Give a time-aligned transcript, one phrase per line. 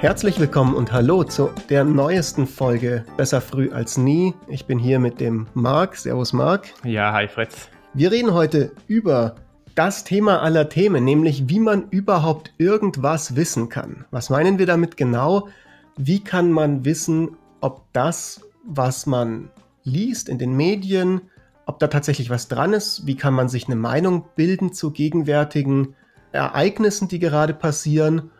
[0.00, 4.32] Herzlich willkommen und hallo zu der neuesten Folge Besser früh als nie.
[4.46, 5.96] Ich bin hier mit dem Marc.
[5.96, 6.72] Servus Marc.
[6.84, 7.68] Ja, hi Fritz.
[7.94, 9.34] Wir reden heute über
[9.74, 14.04] das Thema aller Themen, nämlich wie man überhaupt irgendwas wissen kann.
[14.12, 15.48] Was meinen wir damit genau?
[15.96, 19.50] Wie kann man wissen, ob das, was man
[19.82, 21.22] liest in den Medien,
[21.66, 23.04] ob da tatsächlich was dran ist?
[23.04, 25.96] Wie kann man sich eine Meinung bilden zu gegenwärtigen
[26.30, 28.30] Ereignissen, die gerade passieren?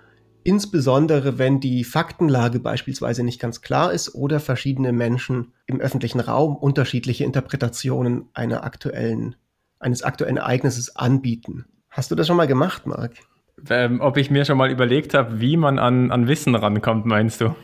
[0.49, 6.57] Insbesondere wenn die Faktenlage beispielsweise nicht ganz klar ist oder verschiedene Menschen im öffentlichen Raum
[6.57, 9.37] unterschiedliche Interpretationen aktuellen,
[9.79, 11.67] eines aktuellen Ereignisses anbieten.
[11.91, 13.13] Hast du das schon mal gemacht, Marc?
[13.69, 17.43] Ähm, ob ich mir schon mal überlegt habe, wie man an, an Wissen rankommt, meinst
[17.43, 17.55] du?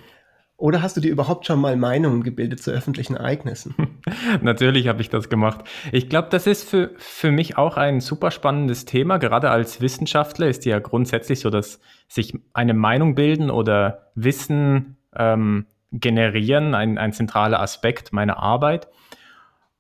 [0.57, 3.75] Oder hast du dir überhaupt schon mal Meinungen gebildet zu öffentlichen Ereignissen?
[4.41, 5.65] Natürlich habe ich das gemacht.
[5.91, 9.19] Ich glaube, das ist für, für mich auch ein super spannendes Thema.
[9.19, 15.67] Gerade als Wissenschaftler ist ja grundsätzlich so, dass sich eine Meinung bilden oder Wissen ähm,
[15.91, 18.89] generieren ein, ein zentraler Aspekt meiner Arbeit.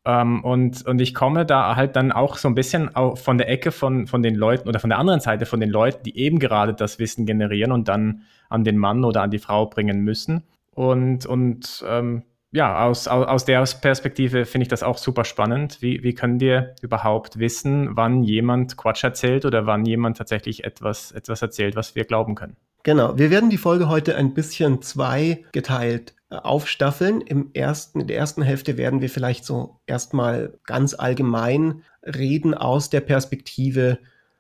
[0.04, 3.70] Ähm, und, und ich komme da halt dann auch so ein bisschen von der Ecke
[3.70, 6.74] von, von den Leuten oder von der anderen Seite von den Leuten, die eben gerade
[6.74, 10.42] das Wissen generieren und dann an den Mann oder an die Frau bringen müssen.
[10.74, 15.78] Und, und ähm, ja, aus, aus, aus der Perspektive finde ich das auch super spannend.
[15.80, 21.10] Wie, wie können wir überhaupt wissen, wann jemand Quatsch erzählt oder wann jemand tatsächlich etwas,
[21.10, 22.56] etwas erzählt, was wir glauben können?
[22.84, 27.22] Genau, wir werden die Folge heute ein bisschen zweigeteilt äh, aufstaffeln.
[27.22, 32.88] Im ersten, in der ersten Hälfte werden wir vielleicht so erstmal ganz allgemein reden aus
[32.88, 33.98] der Perspektive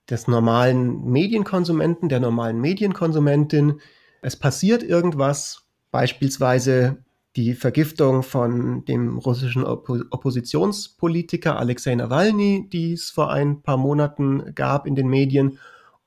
[0.08, 3.80] des normalen Medienkonsumenten, der normalen Medienkonsumentin.
[4.22, 5.63] Es passiert irgendwas,
[5.94, 7.04] beispielsweise
[7.36, 14.56] die Vergiftung von dem russischen Oppo Oppositionspolitiker Alexei Nawalny, die es vor ein paar Monaten
[14.56, 15.60] gab in den Medien.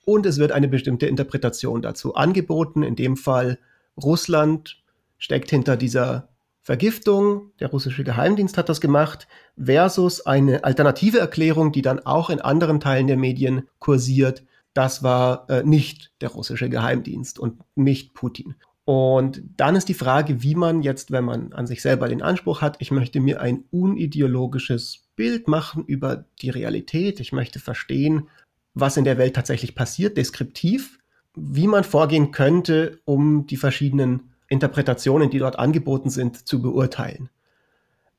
[0.04, 2.84] Und es wird eine bestimmte Interpretation dazu angeboten.
[2.84, 3.60] In dem Fall
[3.96, 4.84] Russland
[5.18, 6.28] steckt hinter dieser
[6.62, 12.42] Vergiftung, der russische Geheimdienst hat das gemacht, versus eine alternative Erklärung, die dann auch in
[12.42, 14.44] anderen Teilen der Medien kursiert.
[14.74, 18.56] Das war äh, nicht der russische Geheimdienst und nicht Putin.
[18.88, 22.62] Und dann ist die Frage, wie man jetzt, wenn man an sich selber den Anspruch
[22.62, 28.30] hat, ich möchte mir ein unideologisches Bild machen über die Realität, ich möchte verstehen,
[28.76, 31.00] was in der Welt tatsächlich passiert, deskriptiv,
[31.36, 37.28] wie man vorgehen könnte, um die verschiedenen Interpretationen, die dort angeboten sind, zu beurteilen.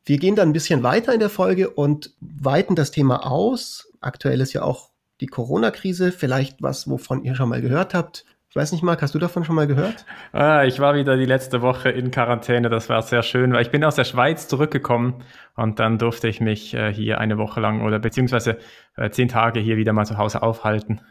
[0.05, 3.91] Wir gehen dann ein bisschen weiter in der Folge und weiten das Thema aus.
[4.03, 4.91] Aktuell ist ja auch
[5.23, 8.27] die Corona-Krise, vielleicht was, wovon ihr schon mal gehört habt.
[8.59, 10.05] Weiß nicht, Marc, hast du davon schon mal gehört?
[10.33, 12.69] Ah, ich war wieder die letzte Woche in Quarantäne.
[12.69, 15.23] Das war sehr schön, weil ich bin aus der Schweiz zurückgekommen
[15.55, 18.59] und dann durfte ich mich äh, hier eine Woche lang oder beziehungsweise
[18.97, 21.03] äh, zehn Tage hier wieder mal zu Hause aufhalten.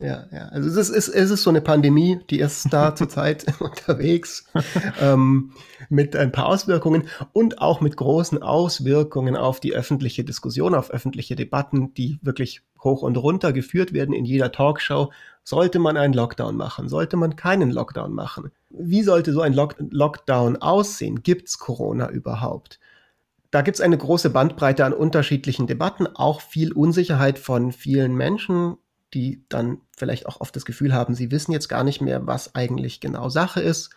[0.00, 0.48] Ja, ja.
[0.48, 4.46] Also es ist, es ist so eine Pandemie, die ist da zurzeit unterwegs
[5.00, 5.52] ähm,
[5.88, 11.36] mit ein paar Auswirkungen und auch mit großen Auswirkungen auf die öffentliche Diskussion, auf öffentliche
[11.36, 15.12] Debatten, die wirklich hoch und runter geführt werden in jeder Talkshow.
[15.44, 16.88] Sollte man einen Lockdown machen?
[16.88, 18.50] Sollte man keinen Lockdown machen?
[18.70, 21.22] Wie sollte so ein Lock Lockdown aussehen?
[21.22, 22.80] Gibt's Corona überhaupt?
[23.50, 28.78] Da gibt's eine große Bandbreite an unterschiedlichen Debatten, auch viel Unsicherheit von vielen Menschen,
[29.14, 32.54] die dann vielleicht auch oft das Gefühl haben, sie wissen jetzt gar nicht mehr, was
[32.54, 33.90] eigentlich genau Sache ist.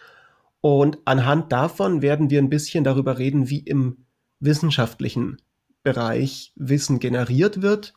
[0.62, 4.06] Und anhand davon werden wir ein bisschen darüber reden, wie im
[4.40, 5.42] wissenschaftlichen
[5.84, 7.94] Bereich Wissen generiert wird,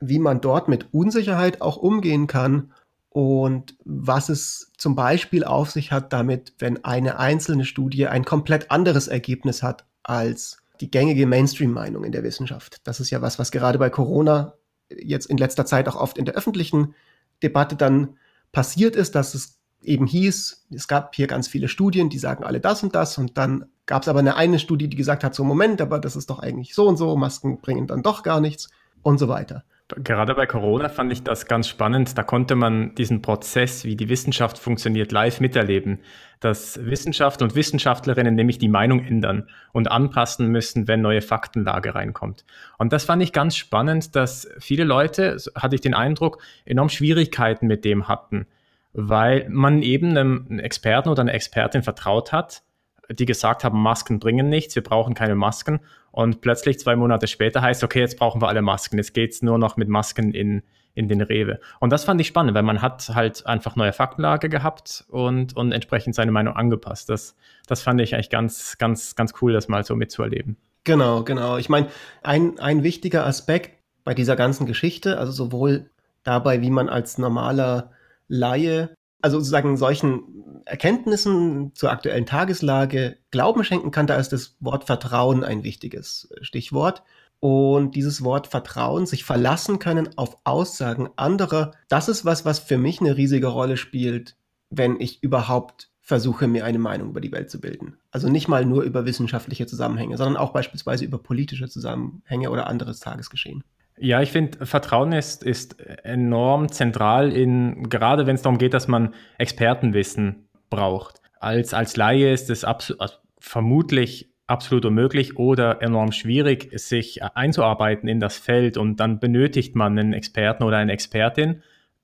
[0.00, 2.72] wie man dort mit Unsicherheit auch umgehen kann
[3.08, 8.70] und was es zum Beispiel auf sich hat damit, wenn eine einzelne Studie ein komplett
[8.70, 12.80] anderes Ergebnis hat als die gängige Mainstream-Meinung in der Wissenschaft.
[12.84, 14.52] Das ist ja was, was gerade bei Corona
[14.90, 16.94] jetzt in letzter Zeit auch oft in der öffentlichen
[17.42, 18.16] Debatte dann
[18.52, 22.60] passiert ist, dass es eben hieß, es gab hier ganz viele Studien, die sagen alle
[22.60, 25.44] das und das und dann gab es aber eine eine Studie, die gesagt hat, so
[25.44, 28.68] Moment, aber das ist doch eigentlich so und so, Masken bringen dann doch gar nichts
[29.02, 29.64] und so weiter.
[29.88, 32.18] Gerade bei Corona fand ich das ganz spannend.
[32.18, 36.00] Da konnte man diesen Prozess, wie die Wissenschaft funktioniert, live miterleben.
[36.40, 42.44] Dass Wissenschaft und Wissenschaftlerinnen nämlich die Meinung ändern und anpassen müssen, wenn neue Faktenlage reinkommt.
[42.78, 47.68] Und das fand ich ganz spannend, dass viele Leute, hatte ich den Eindruck, enorm Schwierigkeiten
[47.68, 48.48] mit dem hatten,
[48.92, 52.64] weil man eben einem Experten oder einer Expertin vertraut hat,
[53.10, 55.80] die gesagt haben, Masken bringen nichts, wir brauchen keine Masken
[56.16, 58.96] und plötzlich zwei Monate später heißt, okay, jetzt brauchen wir alle Masken.
[58.96, 60.62] Jetzt geht's nur noch mit Masken in,
[60.94, 61.60] in den Rewe.
[61.78, 65.72] Und das fand ich spannend, weil man hat halt einfach neue Faktenlage gehabt und, und
[65.72, 67.10] entsprechend seine Meinung angepasst.
[67.10, 67.36] Das,
[67.66, 70.56] das fand ich eigentlich ganz, ganz, ganz cool, das mal so mitzuerleben.
[70.84, 71.58] Genau, genau.
[71.58, 71.88] Ich meine,
[72.22, 73.72] ein, ein wichtiger Aspekt
[74.02, 75.90] bei dieser ganzen Geschichte, also sowohl
[76.22, 77.90] dabei, wie man als normaler
[78.26, 78.88] Laie
[79.22, 85.44] also sozusagen solchen Erkenntnissen zur aktuellen Tageslage Glauben schenken kann, da ist das Wort Vertrauen
[85.44, 87.02] ein wichtiges Stichwort.
[87.38, 92.78] Und dieses Wort Vertrauen, sich verlassen können auf Aussagen anderer, das ist was, was für
[92.78, 94.36] mich eine riesige Rolle spielt,
[94.70, 97.98] wenn ich überhaupt versuche, mir eine Meinung über die Welt zu bilden.
[98.10, 103.00] Also nicht mal nur über wissenschaftliche Zusammenhänge, sondern auch beispielsweise über politische Zusammenhänge oder anderes
[103.00, 103.64] Tagesgeschehen.
[103.98, 108.88] Ja, ich finde, Vertrauen ist, ist enorm zentral in, gerade wenn es darum geht, dass
[108.88, 111.20] man Expertenwissen braucht.
[111.40, 118.08] Als, als Laie ist es absolut, also vermutlich absolut unmöglich oder enorm schwierig, sich einzuarbeiten
[118.08, 121.62] in das Feld und dann benötigt man einen Experten oder eine Expertin.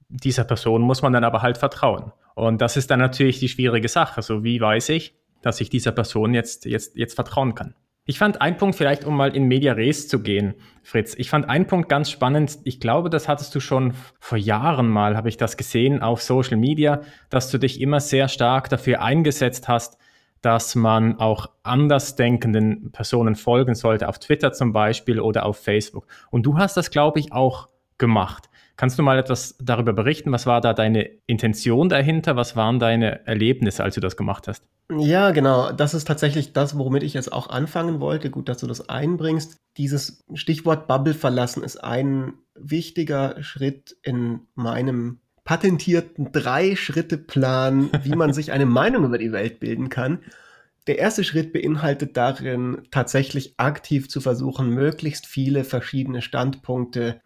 [0.08, 2.12] Dieser Person muss man dann aber halt vertrauen.
[2.34, 4.16] Und das ist dann natürlich die schwierige Sache.
[4.16, 7.74] Also wie weiß ich, dass ich dieser Person jetzt, jetzt, jetzt vertrauen kann?
[8.04, 11.14] Ich fand einen Punkt vielleicht, um mal in Media Res zu gehen, Fritz.
[11.16, 12.58] Ich fand einen Punkt ganz spannend.
[12.64, 16.56] Ich glaube, das hattest du schon vor Jahren mal, habe ich das gesehen auf Social
[16.56, 19.98] Media, dass du dich immer sehr stark dafür eingesetzt hast,
[20.40, 26.08] dass man auch andersdenkenden Personen folgen sollte, auf Twitter zum Beispiel oder auf Facebook.
[26.32, 27.68] Und du hast das, glaube ich, auch
[27.98, 28.50] gemacht.
[28.76, 30.32] Kannst du mal etwas darüber berichten?
[30.32, 32.36] Was war da deine Intention dahinter?
[32.36, 34.64] Was waren deine Erlebnisse, als du das gemacht hast?
[34.90, 35.72] Ja, genau.
[35.72, 38.30] Das ist tatsächlich das, womit ich jetzt auch anfangen wollte.
[38.30, 39.56] Gut, dass du das einbringst.
[39.76, 48.52] Dieses Stichwort Bubble verlassen ist ein wichtiger Schritt in meinem patentierten Drei-Schritte-Plan, wie man sich
[48.52, 50.20] eine Meinung über die Welt bilden kann.
[50.86, 57.20] Der erste Schritt beinhaltet darin, tatsächlich aktiv zu versuchen, möglichst viele verschiedene Standpunkte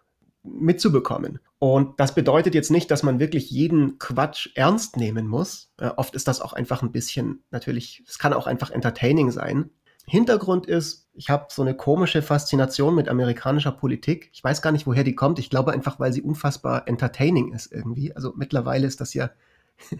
[0.46, 1.40] mitzubekommen.
[1.58, 5.72] Und das bedeutet jetzt nicht, dass man wirklich jeden Quatsch ernst nehmen muss.
[5.78, 9.70] Äh, oft ist das auch einfach ein bisschen, natürlich, es kann auch einfach entertaining sein.
[10.06, 14.30] Hintergrund ist, ich habe so eine komische Faszination mit amerikanischer Politik.
[14.32, 15.38] Ich weiß gar nicht, woher die kommt.
[15.38, 18.14] Ich glaube einfach, weil sie unfassbar entertaining ist irgendwie.
[18.14, 19.30] Also mittlerweile ist das ja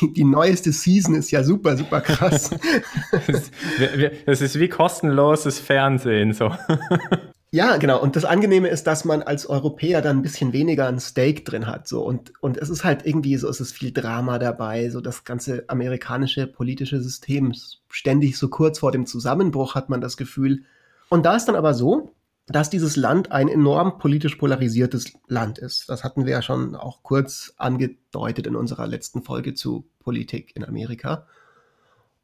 [0.00, 2.50] die, die neueste Season ist ja super, super krass.
[4.26, 6.50] das ist wie kostenloses Fernsehen so.
[7.50, 8.00] Ja, genau.
[8.02, 11.66] Und das Angenehme ist, dass man als Europäer dann ein bisschen weniger ein Steak drin
[11.66, 11.88] hat.
[11.88, 12.04] So.
[12.04, 14.90] Und, und es ist halt irgendwie so, es ist viel Drama dabei.
[14.90, 17.54] So das ganze amerikanische politische System
[17.88, 20.64] ständig so kurz vor dem Zusammenbruch, hat man das Gefühl.
[21.08, 22.12] Und da ist dann aber so,
[22.48, 25.88] dass dieses Land ein enorm politisch polarisiertes Land ist.
[25.88, 30.64] Das hatten wir ja schon auch kurz angedeutet in unserer letzten Folge zu Politik in
[30.64, 31.26] Amerika.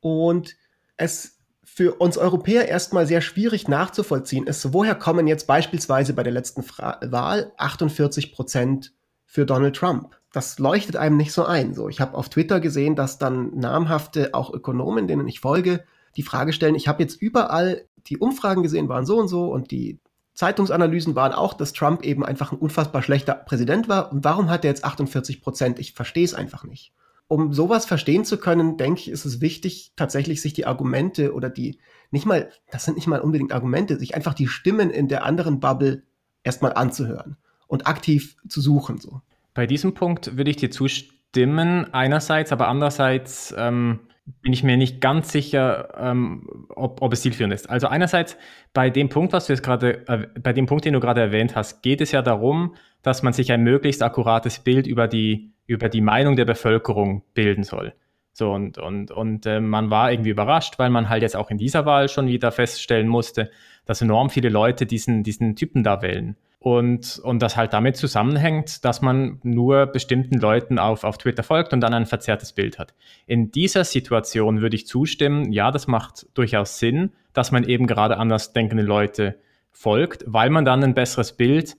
[0.01, 0.57] Und
[0.97, 1.34] es
[1.65, 6.63] für uns Europäer erstmal sehr schwierig nachzuvollziehen ist, woher kommen jetzt beispielsweise bei der letzten
[6.63, 8.93] Fra Wahl 48 Prozent
[9.25, 10.17] für Donald Trump?
[10.33, 11.75] Das leuchtet einem nicht so ein.
[11.75, 15.85] So, ich habe auf Twitter gesehen, dass dann namhafte auch Ökonomen, denen ich folge,
[16.17, 19.71] die Frage stellen, ich habe jetzt überall die Umfragen gesehen, waren so und so und
[19.71, 20.01] die
[20.35, 24.11] Zeitungsanalysen waren auch, dass Trump eben einfach ein unfassbar schlechter Präsident war.
[24.13, 25.79] Und warum hat er jetzt 48 Prozent?
[25.79, 26.93] Ich verstehe es einfach nicht
[27.29, 31.49] um sowas verstehen zu können, denke ich, ist es wichtig, tatsächlich sich die Argumente oder
[31.49, 31.79] die,
[32.11, 35.61] nicht mal, das sind nicht mal unbedingt Argumente, sich einfach die Stimmen in der anderen
[35.61, 36.03] Bubble
[36.43, 37.37] erstmal anzuhören
[37.67, 38.99] und aktiv zu suchen.
[38.99, 39.23] So.
[39.55, 44.01] Bei diesem Punkt würde ich dir zustimmen, einerseits, aber andererseits ähm,
[44.43, 47.69] bin ich mir nicht ganz sicher, ähm, ob, ob es zielführend ist.
[47.69, 48.37] Also einerseits
[48.73, 51.57] bei dem Punkt, was du jetzt gerade, äh, bei dem Punkt, den du gerade erwähnt
[51.57, 55.89] hast, geht es ja darum, dass man sich ein möglichst akkurates Bild über die über
[55.89, 57.95] die Meinung der Bevölkerung bilden soll.
[58.33, 61.59] So, und, und, und äh, man war irgendwie überrascht, weil man halt jetzt auch in
[61.59, 63.51] dieser Wahl schon wieder feststellen musste,
[63.87, 66.37] dass enorm viele Leute diesen, diesen Typen da wählen.
[66.59, 71.73] Und, und das halt damit zusammenhängt, dass man nur bestimmten Leuten auf, auf Twitter folgt
[71.73, 72.95] und dann ein verzerrtes Bild hat.
[73.27, 78.17] In dieser Situation würde ich zustimmen, ja, das macht durchaus Sinn, dass man eben gerade
[78.17, 79.39] anders denkende Leute
[79.71, 81.77] folgt, weil man dann ein besseres Bild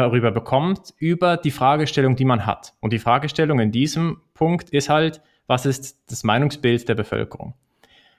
[0.00, 2.74] darüber bekommt, über die Fragestellung, die man hat.
[2.80, 7.54] Und die Fragestellung in diesem Punkt ist halt, was ist das Meinungsbild der Bevölkerung?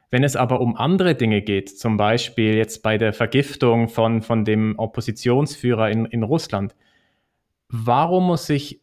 [0.09, 4.45] Wenn es aber um andere Dinge geht, zum Beispiel jetzt bei der Vergiftung von, von
[4.45, 6.75] dem Oppositionsführer in, in Russland,
[7.69, 8.81] warum muss ich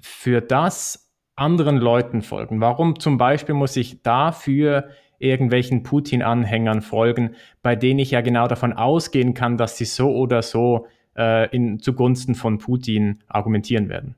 [0.00, 2.60] für das anderen Leuten folgen?
[2.60, 8.72] Warum zum Beispiel muss ich dafür irgendwelchen Putin-Anhängern folgen, bei denen ich ja genau davon
[8.72, 14.14] ausgehen kann, dass sie so oder so äh, in, zugunsten von Putin argumentieren werden.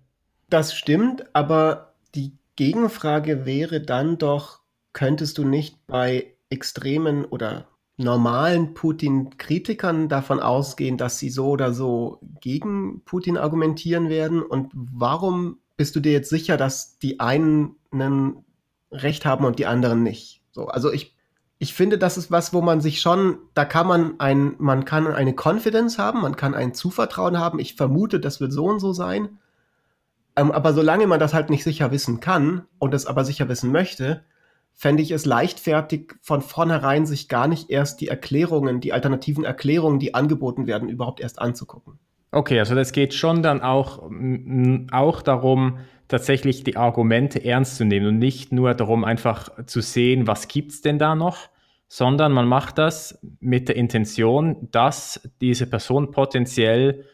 [0.50, 4.60] Das stimmt, aber die Gegenfrage wäre dann doch,
[4.92, 12.20] könntest du nicht bei extremen oder normalen Putin-Kritikern davon ausgehen, dass sie so oder so
[12.40, 14.42] gegen Putin argumentieren werden?
[14.42, 17.76] Und warum bist du dir jetzt sicher, dass die einen
[18.90, 20.42] Recht haben und die anderen nicht?
[20.52, 21.13] So, also ich
[21.64, 25.06] ich finde, das ist was, wo man sich schon, da kann man ein, man kann
[25.06, 27.58] eine Confidence haben, man kann ein Zuvertrauen haben.
[27.58, 29.38] Ich vermute, das wird so und so sein.
[30.36, 33.72] Ähm, aber solange man das halt nicht sicher wissen kann und es aber sicher wissen
[33.72, 34.24] möchte,
[34.74, 39.98] fände ich es leichtfertig, von vornherein sich gar nicht erst die Erklärungen, die alternativen Erklärungen,
[39.98, 41.98] die angeboten werden, überhaupt erst anzugucken.
[42.30, 44.02] Okay, also das geht schon dann auch,
[44.92, 45.78] auch darum,
[46.08, 50.82] tatsächlich die Argumente ernst zu nehmen und nicht nur darum, einfach zu sehen, was gibt's
[50.82, 51.53] denn da noch,
[51.94, 57.04] sondern man macht das mit der Intention, dass diese Person potenziell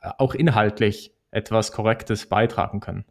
[0.00, 3.04] äh, auch inhaltlich etwas Korrektes beitragen kann.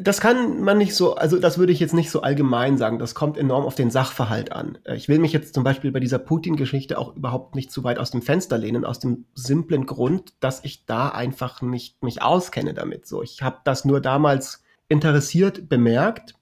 [0.00, 2.98] Das kann man nicht so, also das würde ich jetzt nicht so allgemein sagen.
[2.98, 4.78] Das kommt enorm auf den Sachverhalt an.
[4.84, 7.98] Äh, ich will mich jetzt zum Beispiel bei dieser Putin-Geschichte auch überhaupt nicht zu weit
[7.98, 12.72] aus dem Fenster lehnen, aus dem simplen Grund, dass ich da einfach nicht mich auskenne
[12.72, 13.06] damit.
[13.06, 16.36] So, ich habe das nur damals interessiert bemerkt,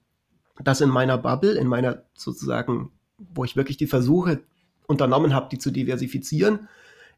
[0.63, 2.93] dass in meiner Bubble, in meiner sozusagen
[3.33, 4.41] wo ich wirklich die Versuche
[4.87, 6.67] unternommen habe, die zu diversifizieren,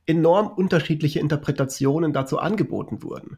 [0.05, 3.38] enorm unterschiedliche Interpretationen dazu angeboten wurden.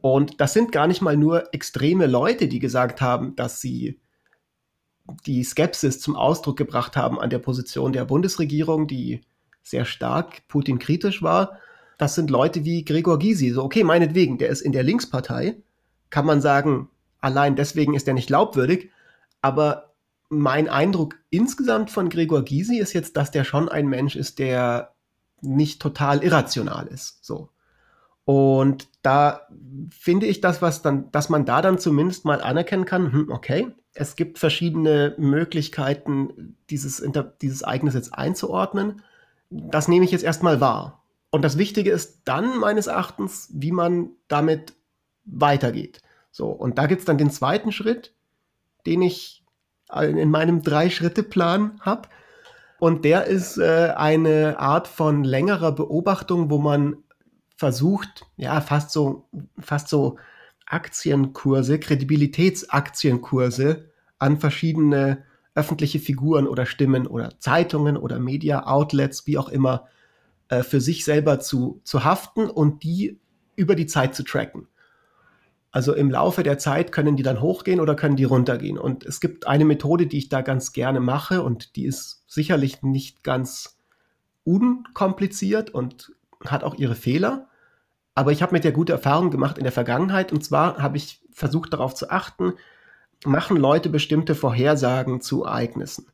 [0.00, 4.00] Und das sind gar nicht mal nur extreme Leute, die gesagt haben, dass sie
[5.26, 9.22] die Skepsis zum Ausdruck gebracht haben an der Position der Bundesregierung, die
[9.62, 11.58] sehr stark Putin kritisch war.
[11.98, 13.50] Das sind Leute wie Gregor Gysi.
[13.50, 15.56] So, okay, meinetwegen, der ist in der Linkspartei.
[16.10, 16.88] Kann man sagen,
[17.20, 18.90] allein deswegen ist er nicht glaubwürdig.
[19.40, 19.91] Aber
[20.32, 24.94] mein Eindruck insgesamt von Gregor Gysi ist jetzt, dass der schon ein Mensch ist, der
[25.42, 27.22] nicht total irrational ist.
[27.22, 27.50] So.
[28.24, 29.46] Und da
[29.90, 33.68] finde ich das, was dann, dass man da dann zumindest mal anerkennen kann, hm, okay,
[33.92, 37.06] es gibt verschiedene Möglichkeiten, dieses,
[37.42, 39.02] dieses Ereignis jetzt einzuordnen.
[39.50, 41.04] Das nehme ich jetzt erstmal wahr.
[41.30, 44.74] Und das Wichtige ist dann meines Erachtens, wie man damit
[45.26, 46.00] weitergeht.
[46.30, 48.14] So, und da gibt es dann den zweiten Schritt,
[48.86, 49.41] den ich
[50.00, 52.08] in meinem Drei-Schritte-Plan habe.
[52.78, 56.96] Und der ist äh, eine Art von längerer Beobachtung, wo man
[57.56, 60.18] versucht, ja, fast so, fast so
[60.66, 69.86] Aktienkurse, Kredibilitätsaktienkurse an verschiedene öffentliche Figuren oder Stimmen oder Zeitungen oder Media-Outlets, wie auch immer,
[70.48, 73.20] äh, für sich selber zu, zu haften und die
[73.54, 74.66] über die Zeit zu tracken.
[75.72, 78.78] Also im Laufe der Zeit können die dann hochgehen oder können die runtergehen.
[78.78, 82.82] Und es gibt eine Methode, die ich da ganz gerne mache und die ist sicherlich
[82.82, 83.78] nicht ganz
[84.44, 86.12] unkompliziert und
[86.44, 87.48] hat auch ihre Fehler.
[88.14, 90.30] Aber ich habe mit der gute Erfahrung gemacht in der Vergangenheit.
[90.30, 92.52] Und zwar habe ich versucht darauf zu achten,
[93.24, 96.06] machen Leute bestimmte Vorhersagen zu Ereignissen.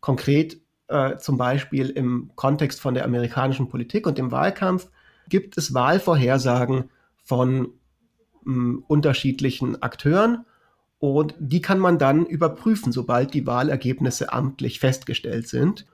[0.00, 4.88] Konkret äh, zum Beispiel im Kontext von der amerikanischen Politik und dem Wahlkampf
[5.30, 6.90] gibt es Wahlvorhersagen
[7.24, 7.72] von
[8.86, 10.44] unterschiedlichen Akteuren
[10.98, 15.86] und die kann man dann überprüfen, sobald die Wahlergebnisse amtlich festgestellt sind.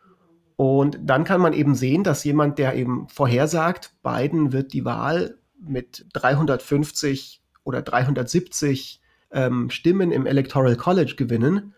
[0.56, 5.38] Und dann kann man eben sehen, dass jemand, der eben vorhersagt, Biden wird die Wahl
[5.58, 9.00] mit 350 oder 370
[9.32, 11.74] ähm, Stimmen im Electoral College gewinnen,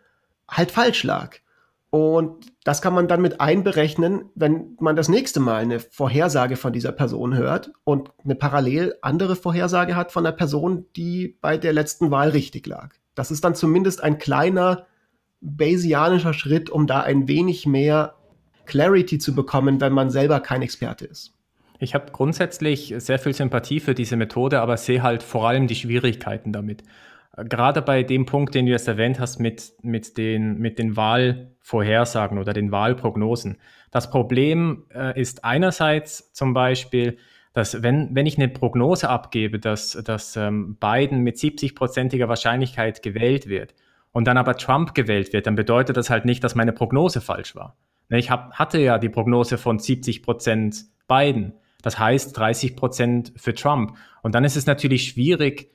[0.48, 1.38] halt falsch lag.
[1.94, 6.72] Und das kann man dann mit einberechnen, wenn man das nächste Mal eine Vorhersage von
[6.72, 11.72] dieser Person hört und eine parallel andere Vorhersage hat von einer Person, die bei der
[11.72, 12.96] letzten Wahl richtig lag.
[13.14, 14.86] Das ist dann zumindest ein kleiner
[15.40, 18.16] Bayesianischer Schritt, um da ein wenig mehr
[18.66, 21.32] Clarity zu bekommen, wenn man selber kein Experte ist.
[21.78, 25.76] Ich habe grundsätzlich sehr viel Sympathie für diese Methode, aber sehe halt vor allem die
[25.76, 26.82] Schwierigkeiten damit
[27.36, 32.38] gerade bei dem Punkt, den du jetzt erwähnt hast mit, mit, den, mit den Wahlvorhersagen
[32.38, 33.58] oder den Wahlprognosen.
[33.90, 37.18] Das Problem äh, ist einerseits zum Beispiel,
[37.52, 43.48] dass wenn, wenn ich eine Prognose abgebe, dass, dass ähm, Biden mit 70-prozentiger Wahrscheinlichkeit gewählt
[43.48, 43.74] wird
[44.12, 47.54] und dann aber Trump gewählt wird, dann bedeutet das halt nicht, dass meine Prognose falsch
[47.54, 47.76] war.
[48.08, 51.54] Ne, ich hab, hatte ja die Prognose von 70 Prozent Biden.
[51.82, 53.96] Das heißt 30 Prozent für Trump.
[54.22, 55.73] Und dann ist es natürlich schwierig,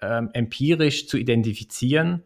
[0.00, 2.22] ähm, empirisch zu identifizieren,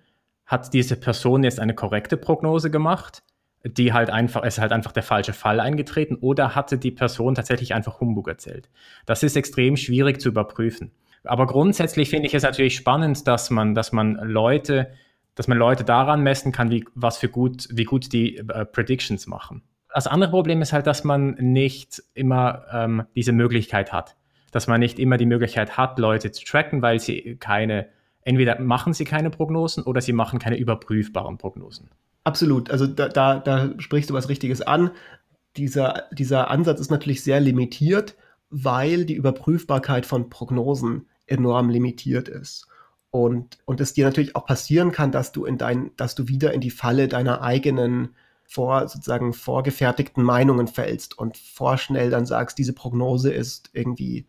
[0.47, 3.23] hat diese Person jetzt eine korrekte Prognose gemacht,
[3.65, 7.75] die halt einfach, ist halt einfach der falsche Fall eingetreten oder hatte die Person tatsächlich
[7.75, 8.71] einfach Humbug erzählt.
[9.07, 10.91] Das ist extrem schwierig zu überprüfen.
[11.25, 14.91] Aber grundsätzlich finde ich es natürlich spannend, dass man, dass man Leute,
[15.35, 19.27] dass man Leute daran messen kann, wie, was für gut, wie gut die äh, Predictions
[19.27, 19.63] machen.
[19.93, 24.17] Das andere Problem ist halt, dass man nicht immer ähm, diese Möglichkeit hat
[24.51, 27.89] dass man nicht immer die Möglichkeit hat, Leute zu tracken, weil sie keine,
[28.23, 31.91] entweder machen sie keine Prognosen oder sie machen keine überprüfbaren Prognosen.
[32.25, 34.91] Absolut, also da, da, da sprichst du was Richtiges an.
[35.57, 38.17] Dieser, dieser Ansatz ist natürlich sehr limitiert,
[38.51, 42.67] weil die Überprüfbarkeit von Prognosen enorm limitiert ist.
[43.11, 46.53] Und, und es dir natürlich auch passieren kann, dass du in dein, dass du wieder
[46.53, 48.11] in die Falle deiner eigenen
[48.45, 54.27] vor sozusagen vorgefertigten Meinungen fällst und vorschnell dann sagst, diese Prognose ist irgendwie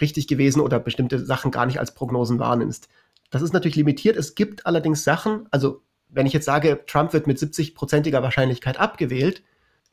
[0.00, 2.88] richtig gewesen oder bestimmte Sachen gar nicht als Prognosen wahrnimmst.
[3.30, 4.16] Das ist natürlich limitiert.
[4.16, 9.42] Es gibt allerdings Sachen, also wenn ich jetzt sage, Trump wird mit 70-prozentiger Wahrscheinlichkeit abgewählt,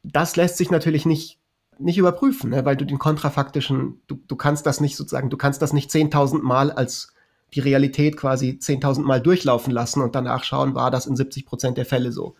[0.03, 1.39] das lässt sich natürlich nicht,
[1.77, 2.65] nicht überprüfen, ne?
[2.65, 6.41] weil du den kontrafaktischen, du, du kannst das nicht sozusagen, du kannst das nicht 10.000
[6.41, 7.13] Mal als
[7.53, 11.77] die Realität quasi 10.000 Mal durchlaufen lassen und danach schauen, war das in 70 Prozent
[11.77, 12.35] der Fälle so.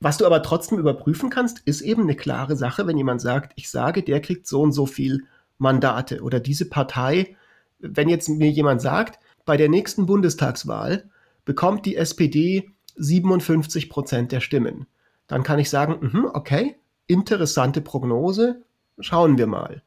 [0.00, 3.68] Was du aber trotzdem überprüfen kannst, ist eben eine klare Sache, wenn jemand sagt, ich
[3.70, 5.26] sage, der kriegt so und so viel
[5.60, 7.36] Mandate oder diese Partei,
[7.78, 11.08] wenn jetzt mir jemand sagt, bei der nächsten Bundestagswahl
[11.44, 14.86] bekommt die SPD 57 Prozent der Stimmen,
[15.26, 16.76] dann kann ich sagen, mh, okay,
[17.06, 18.62] interessante Prognose,
[18.98, 19.82] schauen wir mal.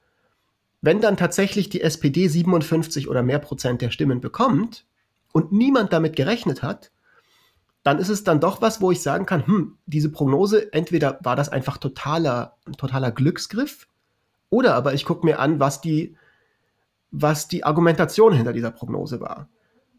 [0.81, 4.85] Wenn dann tatsächlich die SPD 57 oder mehr Prozent der Stimmen bekommt
[5.31, 6.91] und niemand damit gerechnet hat,
[7.83, 11.35] dann ist es dann doch was, wo ich sagen kann, hm, diese Prognose, entweder war
[11.35, 13.87] das einfach totaler, totaler Glücksgriff,
[14.53, 16.15] oder aber ich gucke mir an, was die,
[17.09, 19.49] was die Argumentation hinter dieser Prognose war.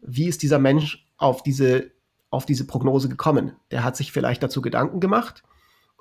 [0.01, 1.91] Wie ist dieser Mensch auf diese,
[2.29, 3.51] auf diese Prognose gekommen?
[3.71, 5.43] Der hat sich vielleicht dazu Gedanken gemacht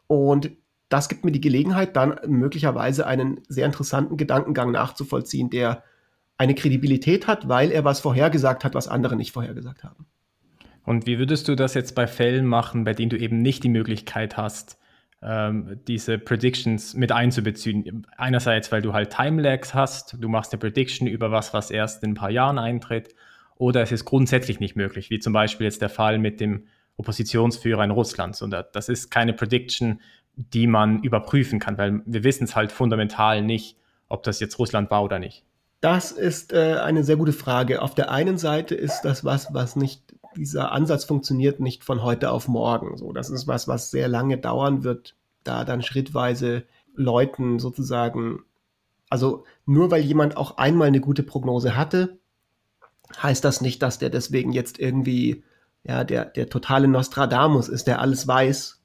[0.07, 0.53] und
[0.89, 5.83] das gibt mir die Gelegenheit, dann möglicherweise einen sehr interessanten Gedankengang nachzuvollziehen, der
[6.39, 10.07] eine Kredibilität hat, weil er was vorhergesagt hat, was andere nicht vorhergesagt haben.
[10.85, 13.69] Und wie würdest du das jetzt bei Fällen machen, bei denen du eben nicht die
[13.69, 14.79] Möglichkeit hast,
[15.25, 18.07] ähm, diese Predictions mit einzubeziehen?
[18.17, 22.13] Einerseits, weil du halt Timelags hast, du machst eine Prediction über was, was erst in
[22.13, 23.15] ein paar Jahren eintritt,
[23.57, 26.65] oder es ist grundsätzlich nicht möglich, wie zum Beispiel jetzt der Fall mit dem
[26.97, 28.41] Oppositionsführer in Russland.
[28.43, 30.01] Und das ist keine Prediction,
[30.37, 33.77] die man überprüfen kann, weil wir wissen es halt fundamental nicht,
[34.09, 35.45] ob das jetzt Russland war oder nicht.
[35.81, 37.83] Das ist äh, eine sehr gute Frage.
[37.83, 40.03] Auf der einen Seite ist das was, was nicht
[40.37, 42.97] dieser Ansatz funktioniert nicht von heute auf morgen.
[42.97, 46.65] So, das ist was, was sehr lange dauern wird, da dann schrittweise
[46.95, 48.43] Leuten sozusagen,
[49.11, 52.19] also nur weil jemand auch einmal eine gute Prognose hatte,
[53.23, 55.45] heißt das nicht, dass der deswegen jetzt irgendwie,
[55.83, 58.81] ja, der, der totale Nostradamus ist, der alles weiß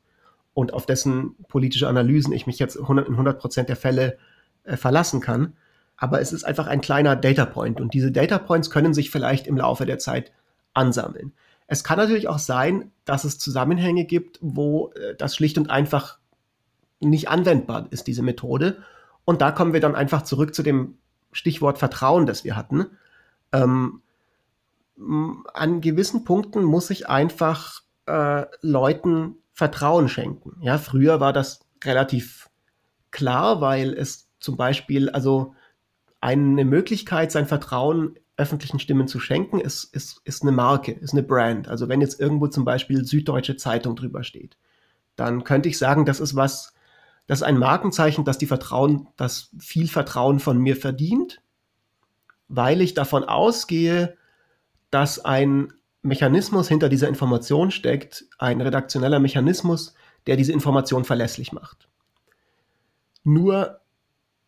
[0.53, 4.17] und auf dessen politische Analysen ich mich jetzt 100, in 100 Prozent der Fälle
[4.63, 5.53] äh, verlassen kann.
[5.95, 9.47] Aber es ist einfach ein kleiner Data Point und diese Data Points können sich vielleicht
[9.47, 10.31] im Laufe der Zeit
[10.73, 11.33] ansammeln.
[11.67, 16.17] Es kann natürlich auch sein, dass es Zusammenhänge gibt, wo äh, das schlicht und einfach
[16.99, 18.83] nicht anwendbar ist, diese Methode.
[19.23, 20.97] Und da kommen wir dann einfach zurück zu dem
[21.31, 22.87] Stichwort Vertrauen, das wir hatten.
[23.51, 24.01] Ähm,
[25.53, 30.57] an gewissen Punkten muss ich einfach äh, Leuten Vertrauen schenken.
[30.61, 32.49] Ja, früher war das relativ
[33.11, 35.55] klar, weil es zum Beispiel, also
[36.21, 41.23] eine Möglichkeit, sein Vertrauen öffentlichen Stimmen zu schenken, ist, ist, ist eine Marke, ist eine
[41.23, 41.67] Brand.
[41.67, 44.57] Also wenn jetzt irgendwo zum Beispiel Süddeutsche Zeitung drüber steht,
[45.15, 46.73] dann könnte ich sagen, das ist was,
[47.27, 51.41] das ist ein Markenzeichen, dass die Vertrauen, das viel Vertrauen von mir verdient,
[52.47, 54.17] weil ich davon ausgehe,
[54.89, 59.93] dass ein Mechanismus hinter dieser Information steckt, ein redaktioneller Mechanismus,
[60.25, 61.89] der diese Information verlässlich macht.
[63.23, 63.81] Nur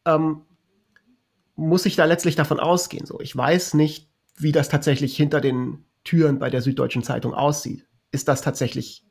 [0.05, 0.43] ähm,
[1.61, 3.05] muss ich da letztlich davon ausgehen.
[3.05, 7.85] So, ich weiß nicht, wie das tatsächlich hinter den Türen bei der Süddeutschen Zeitung aussieht.
[8.11, 9.05] Ist das tatsächlich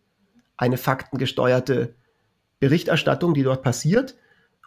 [0.57, 1.95] eine faktengesteuerte
[2.59, 4.17] Berichterstattung, die dort passiert?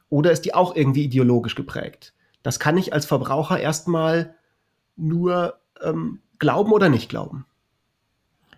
[0.09, 2.13] Oder ist die auch irgendwie ideologisch geprägt?
[2.41, 4.35] Das kann ich als Verbraucher erstmal
[4.95, 7.45] nur ähm, glauben oder nicht glauben.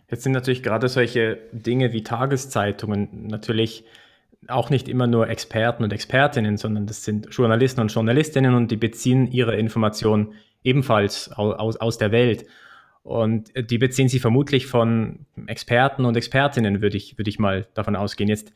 [0.09, 3.85] Jetzt sind natürlich gerade solche Dinge wie Tageszeitungen natürlich
[4.47, 8.77] auch nicht immer nur Experten und Expertinnen, sondern das sind Journalisten und Journalistinnen und die
[8.77, 12.45] beziehen ihre Informationen ebenfalls aus, aus der Welt.
[13.03, 17.95] Und die beziehen sie vermutlich von Experten und Expertinnen, würde ich, würde ich mal davon
[17.95, 18.29] ausgehen.
[18.29, 18.51] Jetzt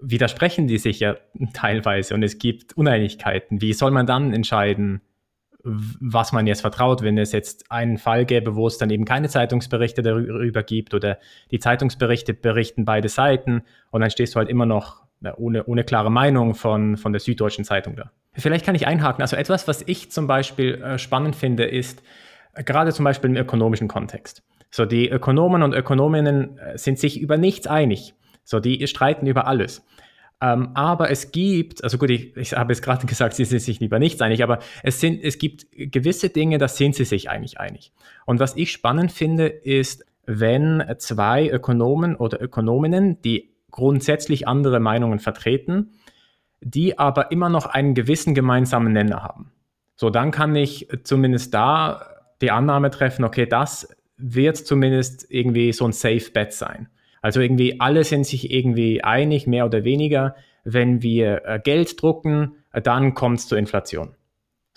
[0.00, 1.16] widersprechen die sich ja
[1.52, 3.60] teilweise und es gibt Uneinigkeiten.
[3.60, 5.00] Wie soll man dann entscheiden,
[5.64, 9.28] was man jetzt vertraut, wenn es jetzt einen Fall gäbe, wo es dann eben keine
[9.28, 11.18] Zeitungsberichte darüber gibt oder
[11.50, 16.10] die Zeitungsberichte berichten beide Seiten und dann stehst du halt immer noch ohne, ohne klare
[16.10, 18.10] Meinung von, von der Süddeutschen Zeitung da.
[18.34, 19.22] Vielleicht kann ich einhaken.
[19.22, 22.02] Also etwas, was ich zum Beispiel äh, spannend finde, ist
[22.54, 24.42] äh, gerade zum Beispiel im ökonomischen Kontext.
[24.70, 28.14] So, die Ökonomen und Ökonominnen äh, sind sich über nichts einig.
[28.44, 29.84] So, die streiten über alles.
[30.40, 33.80] Ähm, aber es gibt, also gut, ich, ich habe jetzt gerade gesagt, sie sind sich
[33.80, 37.58] über nichts einig, aber es, sind, es gibt gewisse Dinge, da sind sie sich eigentlich
[37.58, 37.92] einig.
[38.24, 45.18] Und was ich spannend finde, ist, wenn zwei Ökonomen oder Ökonominnen, die grundsätzlich andere Meinungen
[45.18, 45.92] vertreten,
[46.60, 49.52] die aber immer noch einen gewissen gemeinsamen Nenner haben.
[49.96, 52.06] So, dann kann ich zumindest da
[52.40, 56.88] die Annahme treffen, okay, das wird zumindest irgendwie so ein Safe Bet sein.
[57.22, 62.56] Also irgendwie alle sind sich irgendwie einig, mehr oder weniger, wenn wir äh, Geld drucken,
[62.72, 64.14] dann kommt es zur Inflation.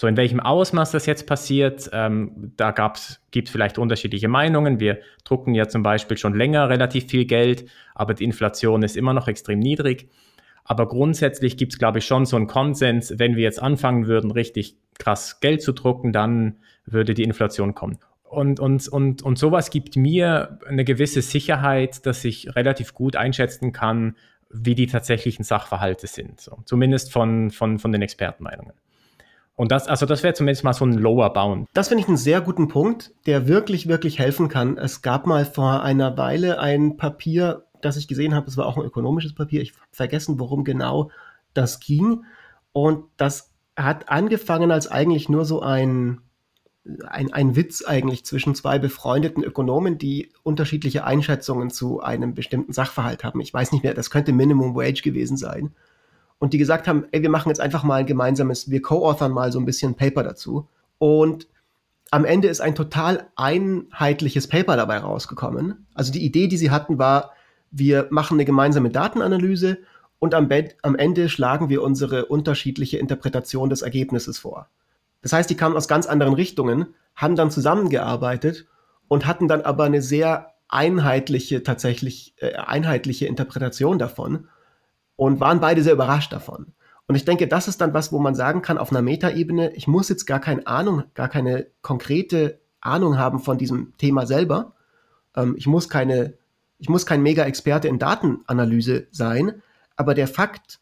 [0.02, 2.72] So, in welchem Ausmaß das jetzt passiert, ähm, da
[3.30, 4.80] gibt es vielleicht unterschiedliche Meinungen.
[4.80, 9.14] Wir drucken ja zum Beispiel schon länger relativ viel Geld, aber die Inflation ist immer
[9.14, 10.10] noch extrem niedrig.
[10.64, 14.32] Aber grundsätzlich gibt es, glaube ich, schon so einen Konsens, wenn wir jetzt anfangen würden,
[14.32, 16.56] richtig krass Geld zu drucken, dann
[16.88, 18.00] würde die Inflation kommen.
[18.24, 23.72] Und, und, und, und sowas gibt mir eine gewisse Sicherheit, dass ich relativ gut einschätzen
[23.72, 24.16] kann,
[24.50, 26.42] wie die tatsächlichen Sachverhalte sind.
[26.42, 26.58] So.
[26.66, 28.74] Zumindest von, von, von den Expertenmeinungen.
[29.62, 31.68] Und das, also das wäre zumindest mal so ein Lower Bound.
[31.76, 34.76] Das finde ich einen sehr guten Punkt, der wirklich, wirklich helfen kann.
[34.76, 38.78] Es gab mal vor einer Weile ein Papier, das ich gesehen habe, es war auch
[38.78, 41.12] ein ökonomisches Papier, ich habe vergessen, worum genau
[41.54, 42.24] das ging.
[42.72, 46.22] Und das hat angefangen als eigentlich nur so ein,
[47.06, 53.24] ein, ein Witz eigentlich zwischen zwei befreundeten Ökonomen, die unterschiedliche Einschätzungen zu einem bestimmten Sachverhalt
[53.24, 53.40] haben.
[53.42, 55.76] Ich weiß nicht mehr, das könnte Minimum Wage gewesen sein
[56.42, 59.52] und die gesagt haben, ey, wir machen jetzt einfach mal ein gemeinsames, wir co-authern mal
[59.52, 60.68] so ein bisschen Paper dazu.
[60.98, 61.48] Und
[62.10, 65.86] am Ende ist ein total einheitliches Paper dabei rausgekommen.
[65.94, 67.34] Also die Idee, die sie hatten, war,
[67.70, 69.78] wir machen eine gemeinsame Datenanalyse
[70.18, 70.50] und am,
[70.82, 74.68] am Ende schlagen wir unsere unterschiedliche Interpretation des Ergebnisses vor.
[75.22, 78.66] Das heißt, die kamen aus ganz anderen Richtungen, haben dann zusammengearbeitet
[79.08, 84.48] und hatten dann aber eine sehr einheitliche, tatsächlich äh, einheitliche Interpretation davon
[85.16, 86.74] und waren beide sehr überrascht davon.
[87.08, 89.88] Und ich denke, das ist dann was, wo man sagen kann, auf einer Metaebene, ich
[89.88, 94.74] muss jetzt gar keine Ahnung, gar keine konkrete Ahnung haben von diesem Thema selber.
[95.36, 96.36] Ähm, ich muss keine,
[96.78, 99.62] ich muss kein Mega-Experte in Datenanalyse sein,
[99.96, 100.80] aber der Fakt,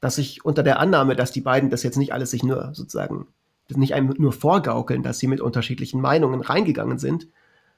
[0.00, 3.26] dass ich unter der Annahme, dass die beiden das jetzt nicht alles sich nur sozusagen,
[3.68, 7.26] nicht einem nur vorgaukeln, dass sie mit unterschiedlichen Meinungen reingegangen sind,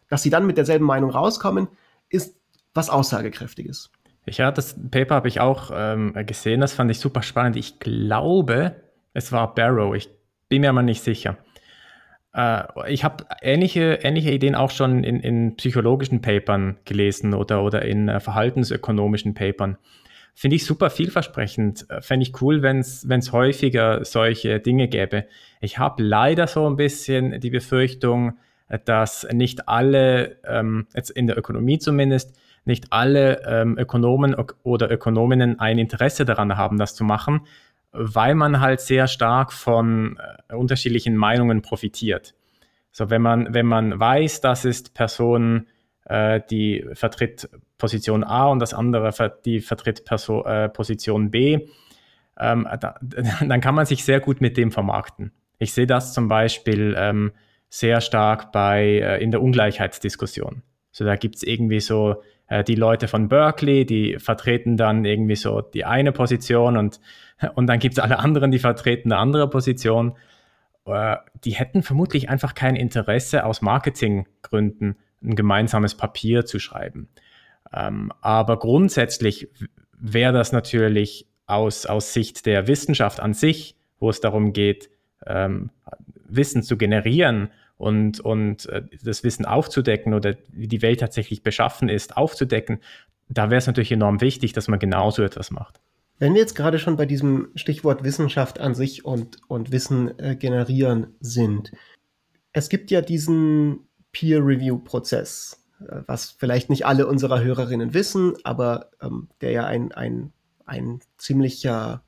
[0.09, 1.69] dass sie dann mit derselben Meinung rauskommen,
[2.09, 2.37] ist
[2.75, 3.91] was Aussagekräftiges.
[4.29, 7.57] Ja, das Paper habe ich auch ähm, gesehen, das fand ich super spannend.
[7.57, 8.75] Ich glaube,
[9.13, 10.09] es war Barrow, ich
[10.49, 11.39] bin mir aber nicht sicher.
[12.35, 17.83] Äh, ich habe ähnliche, ähnliche Ideen auch schon in, in psychologischen Papern gelesen oder, oder
[17.83, 19.79] in äh, verhaltensökonomischen Papern.
[20.35, 21.89] Finde ich super vielversprechend.
[21.89, 25.27] Äh, fände ich cool, wenn es häufiger solche Dinge gäbe.
[25.61, 31.27] Ich habe leider so ein bisschen die Befürchtung, äh, dass nicht alle, ähm, jetzt in
[31.27, 32.37] der Ökonomie zumindest,
[32.67, 37.47] nicht alle ähm, Ökonomen oder Ökonominnen ein Interesse daran haben, das zu machen,
[37.93, 42.35] weil man halt sehr stark von äh, unterschiedlichen Meinungen profitiert.
[42.93, 45.67] So, wenn man, wenn man weiß, das ist Person,
[46.05, 47.49] äh, die vertritt
[47.79, 49.13] Position A und das andere,
[49.45, 51.69] die vertritt Perso äh, Position B,
[52.39, 55.33] ähm, da, dann kann man sich sehr gut mit dem vermarkten.
[55.59, 57.33] Ich sehe das zum Beispiel ähm,
[57.69, 60.63] sehr stark bei, äh, in der Ungleichheitsdiskussion.
[60.91, 65.37] So, da gibt es irgendwie so äh, die Leute von Berkeley, die vertreten dann irgendwie
[65.37, 67.01] so die eine Position und,
[67.55, 70.17] und dann gibt es alle anderen, die vertreten eine andere Position.
[70.87, 77.09] Äh, die hätten vermutlich einfach kein Interesse aus Marketinggründen ein gemeinsames Papier zu schreiben.
[77.73, 79.49] Ähm, aber grundsätzlich
[79.99, 84.91] wäre das natürlich aus, aus Sicht der Wissenschaft an sich, wo es darum geht,
[85.27, 85.71] ähm,
[86.29, 91.89] Wissen zu generieren und, und äh, das Wissen aufzudecken oder wie die Welt tatsächlich beschaffen
[91.89, 92.81] ist, aufzudecken,
[93.29, 95.81] da wäre es natürlich enorm wichtig, dass man genauso etwas macht.
[96.19, 100.37] Wenn wir jetzt gerade schon bei diesem Stichwort Wissenschaft an sich und, und Wissen äh,
[100.37, 101.73] generieren sind,
[102.53, 103.81] es gibt ja diesen
[104.13, 110.33] Peer-Review-Prozess, äh, was vielleicht nicht alle unserer Hörerinnen wissen, aber ähm, der ja ein, ein,
[110.65, 112.03] ein ziemlicher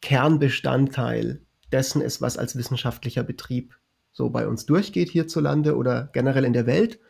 [0.00, 1.40] Kernbestandteil
[1.72, 3.79] dessen ist, was als wissenschaftlicher Betrieb
[4.20, 7.00] so bei uns durchgeht hierzulande oder generell in der Welt.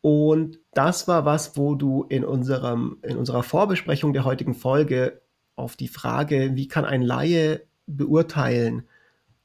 [0.00, 5.22] Und das war was, wo du in, unserem, in unserer Vorbesprechung der heutigen Folge
[5.54, 8.88] auf die Frage, wie kann ein Laie beurteilen,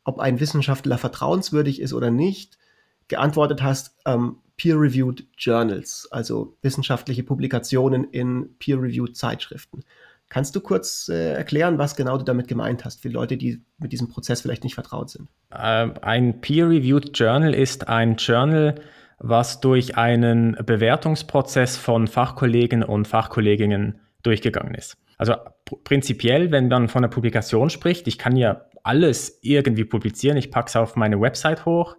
[0.03, 2.57] ob ein Wissenschaftler vertrauenswürdig ist oder nicht,
[3.07, 9.83] geantwortet hast, ähm, Peer-Reviewed Journals, also wissenschaftliche Publikationen in Peer-Reviewed Zeitschriften.
[10.33, 13.91] Kannst du kurz äh, erklären, was genau du damit gemeint hast, für Leute, die mit
[13.91, 15.29] diesem Prozess vielleicht nicht vertraut sind?
[15.55, 18.73] Ähm, ein Peer-Reviewed Journal ist ein Journal,
[19.19, 24.97] was durch einen Bewertungsprozess von Fachkollegen und Fachkolleginnen durchgegangen ist.
[25.19, 25.35] Also
[25.83, 30.69] prinzipiell, wenn man von einer Publikation spricht, ich kann ja alles irgendwie publizieren, ich packe
[30.69, 31.95] es auf meine Website hoch,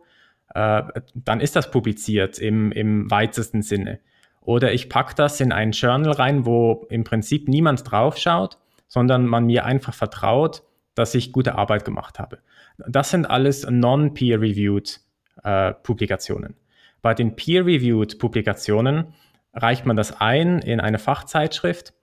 [0.56, 0.82] äh,
[1.14, 4.00] dann ist das publiziert im, im weitesten Sinne.
[4.44, 9.46] Oder ich packe das in ein Journal rein, wo im Prinzip niemand draufschaut, sondern man
[9.46, 10.62] mir einfach vertraut,
[10.94, 12.38] dass ich gute Arbeit gemacht habe.
[12.86, 15.00] Das sind alles non-peer-reviewed
[15.42, 16.56] äh, Publikationen.
[17.02, 19.14] Bei den peer-reviewed Publikationen
[19.54, 21.94] reicht man das ein in eine Fachzeitschrift.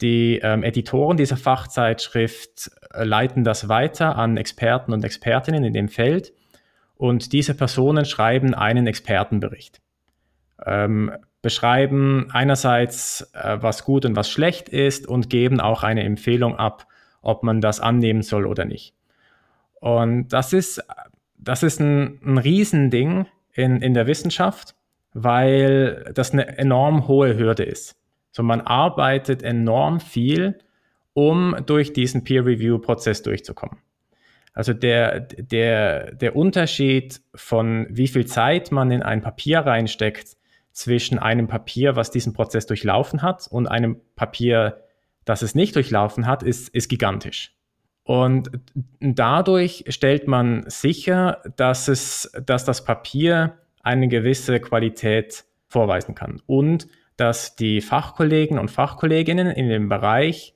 [0.00, 5.88] die ähm, Editoren dieser Fachzeitschrift äh, leiten das weiter an Experten und Expertinnen in dem
[5.88, 6.32] Feld
[6.96, 9.80] und diese Personen schreiben einen Expertenbericht.
[10.64, 11.12] Ähm,
[11.46, 16.88] beschreiben einerseits, äh, was gut und was schlecht ist und geben auch eine Empfehlung ab,
[17.22, 18.94] ob man das annehmen soll oder nicht.
[19.74, 20.82] Und das ist,
[21.38, 24.74] das ist ein, ein Riesending in, in der Wissenschaft,
[25.14, 27.94] weil das eine enorm hohe Hürde ist.
[28.32, 30.58] So, man arbeitet enorm viel,
[31.12, 33.78] um durch diesen Peer-Review-Prozess durchzukommen.
[34.52, 40.36] Also der, der, der Unterschied von wie viel Zeit man in ein Papier reinsteckt
[40.76, 44.82] zwischen einem Papier, was diesen Prozess durchlaufen hat, und einem Papier,
[45.24, 47.56] das es nicht durchlaufen hat, ist, ist gigantisch.
[48.04, 48.50] Und
[49.00, 56.88] dadurch stellt man sicher, dass, es, dass das Papier eine gewisse Qualität vorweisen kann und
[57.16, 60.54] dass die Fachkollegen und Fachkolleginnen in dem Bereich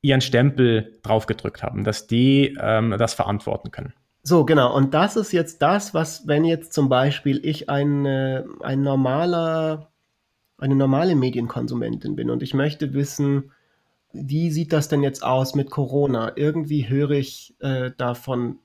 [0.00, 3.92] ihren Stempel draufgedrückt haben, dass die ähm, das verantworten können.
[4.22, 4.74] So, genau.
[4.74, 9.90] Und das ist jetzt das, was, wenn jetzt zum Beispiel ich ein, äh, ein normaler,
[10.58, 13.52] eine normale Medienkonsumentin bin und ich möchte wissen,
[14.12, 16.32] wie sieht das denn jetzt aus mit Corona?
[16.36, 18.58] Irgendwie höre ich äh, davon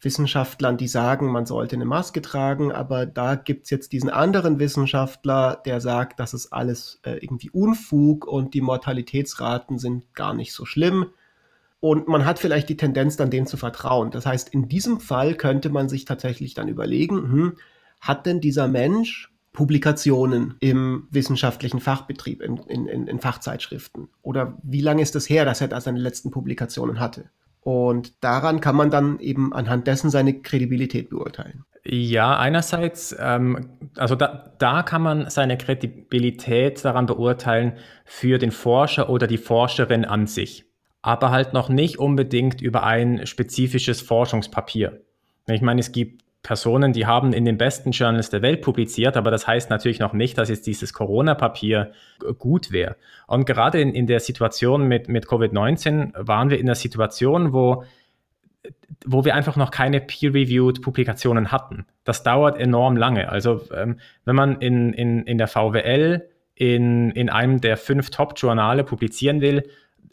[0.00, 5.60] Wissenschaftlern, die sagen, man sollte eine Maske tragen, aber da gibt's jetzt diesen anderen Wissenschaftler,
[5.64, 10.64] der sagt, das ist alles äh, irgendwie Unfug und die Mortalitätsraten sind gar nicht so
[10.64, 11.06] schlimm.
[11.80, 14.10] Und man hat vielleicht die Tendenz, dann dem zu vertrauen.
[14.10, 17.52] Das heißt, in diesem Fall könnte man sich tatsächlich dann überlegen, hm,
[18.00, 24.08] hat denn dieser Mensch Publikationen im wissenschaftlichen Fachbetrieb, in, in, in Fachzeitschriften?
[24.22, 27.30] Oder wie lange ist es her, dass er da seine letzten Publikationen hatte?
[27.60, 31.64] Und daran kann man dann eben anhand dessen seine Kredibilität beurteilen.
[31.84, 37.72] Ja, einerseits, ähm, also da, da kann man seine Kredibilität daran beurteilen
[38.04, 40.66] für den Forscher oder die Forscherin an sich,
[41.08, 45.00] aber halt noch nicht unbedingt über ein spezifisches Forschungspapier.
[45.46, 49.30] Ich meine, es gibt Personen, die haben in den besten Journals der Welt publiziert, aber
[49.30, 51.92] das heißt natürlich noch nicht, dass jetzt dieses Corona-Papier
[52.36, 52.96] gut wäre.
[53.26, 57.84] Und gerade in, in der Situation mit, mit Covid-19 waren wir in der Situation, wo,
[59.06, 61.86] wo wir einfach noch keine peer-reviewed Publikationen hatten.
[62.04, 63.30] Das dauert enorm lange.
[63.30, 68.84] Also ähm, wenn man in, in, in der VWL in, in einem der fünf Top-Journale
[68.84, 69.62] publizieren will,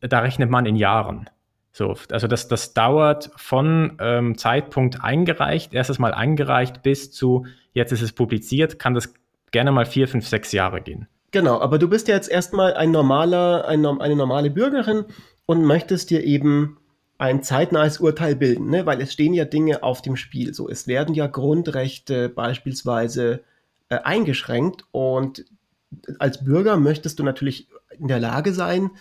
[0.01, 1.29] da rechnet man in Jahren.
[1.71, 7.91] So, also das, das dauert von ähm, Zeitpunkt eingereicht, erstes Mal eingereicht, bis zu jetzt
[7.91, 9.13] ist es publiziert, kann das
[9.51, 11.07] gerne mal vier, fünf, sechs Jahre gehen.
[11.31, 15.03] Genau, aber du bist ja jetzt erstmal ein normaler, ein, eine normale Bürgerin
[15.45, 16.77] und möchtest dir eben
[17.17, 18.85] ein zeitnahes Urteil bilden, ne?
[18.85, 20.53] weil es stehen ja Dinge auf dem Spiel.
[20.53, 23.41] So, es werden ja Grundrechte beispielsweise
[23.89, 25.45] äh, eingeschränkt und
[26.19, 27.67] als Bürger möchtest du natürlich
[27.99, 28.91] in der Lage sein,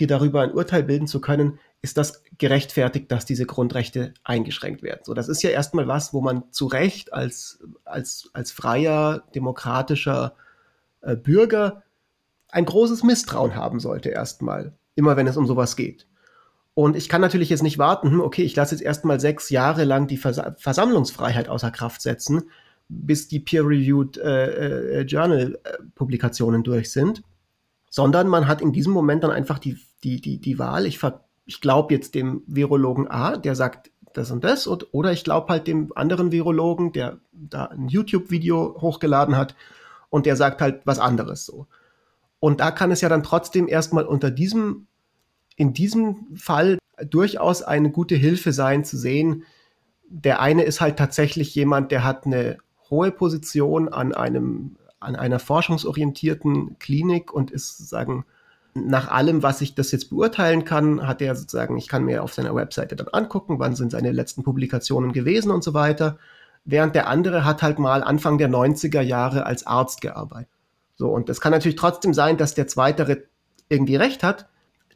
[0.00, 5.00] dir darüber ein Urteil bilden zu können, ist das gerechtfertigt, dass diese Grundrechte eingeschränkt werden.
[5.04, 10.34] So, das ist ja erstmal was, wo man zu Recht als, als, als freier, demokratischer
[11.00, 11.82] äh, Bürger
[12.50, 16.06] ein großes Misstrauen haben sollte, erstmal, immer wenn es um sowas geht.
[16.74, 19.84] Und ich kann natürlich jetzt nicht warten, hm, okay, ich lasse jetzt erstmal sechs Jahre
[19.84, 22.44] lang die Vers Versammlungsfreiheit außer Kraft setzen,
[22.88, 27.22] bis die peer-reviewed äh, äh, Journal-Publikationen durch sind,
[27.90, 31.00] sondern man hat in diesem Moment dann einfach die, die, die, die Wahl, ich
[31.44, 35.48] ich glaube jetzt dem Virologen A, der sagt das und das, und, oder ich glaube
[35.48, 39.54] halt dem anderen Virologen, der da ein YouTube-Video hochgeladen hat
[40.10, 41.66] und der sagt halt was anderes so.
[42.40, 44.86] Und da kann es ja dann trotzdem erstmal unter diesem,
[45.56, 49.44] in diesem Fall durchaus eine gute Hilfe sein zu sehen,
[50.08, 52.58] der eine ist halt tatsächlich jemand, der hat eine
[52.90, 58.24] hohe Position an einem, an einer forschungsorientierten Klinik und ist, sagen,
[58.86, 62.34] nach allem, was ich das jetzt beurteilen kann, hat er sozusagen, ich kann mir auf
[62.34, 66.18] seiner Webseite dann angucken, wann sind seine letzten Publikationen gewesen und so weiter.
[66.64, 70.50] Während der andere hat halt mal Anfang der 90er Jahre als Arzt gearbeitet.
[70.96, 73.22] So, und es kann natürlich trotzdem sein, dass der Zweitere
[73.68, 74.48] irgendwie recht hat.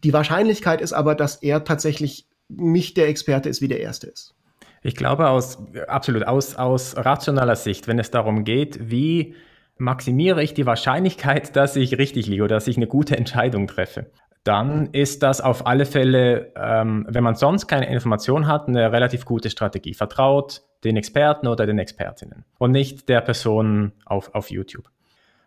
[0.03, 4.35] Die Wahrscheinlichkeit ist aber, dass er tatsächlich nicht der Experte ist, wie der Erste ist.
[4.83, 9.35] Ich glaube aus, absolut, aus, aus rationaler Sicht, wenn es darum geht, wie
[9.79, 14.11] maximiere ich die Wahrscheinlichkeit, dass ich richtig liege oder dass ich eine gute Entscheidung treffe.
[14.45, 19.25] Dann ist das auf alle Fälle, ähm, wenn man sonst keine Information hat, eine relativ
[19.25, 19.95] gute Strategie.
[19.95, 24.91] Vertraut den Experten oder den Expertinnen und nicht der Person auf, auf YouTube.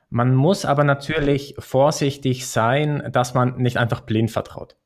[0.10, 4.78] Man muss aber natürlich vorsichtig sein, dass man nicht einfach blind vertraut.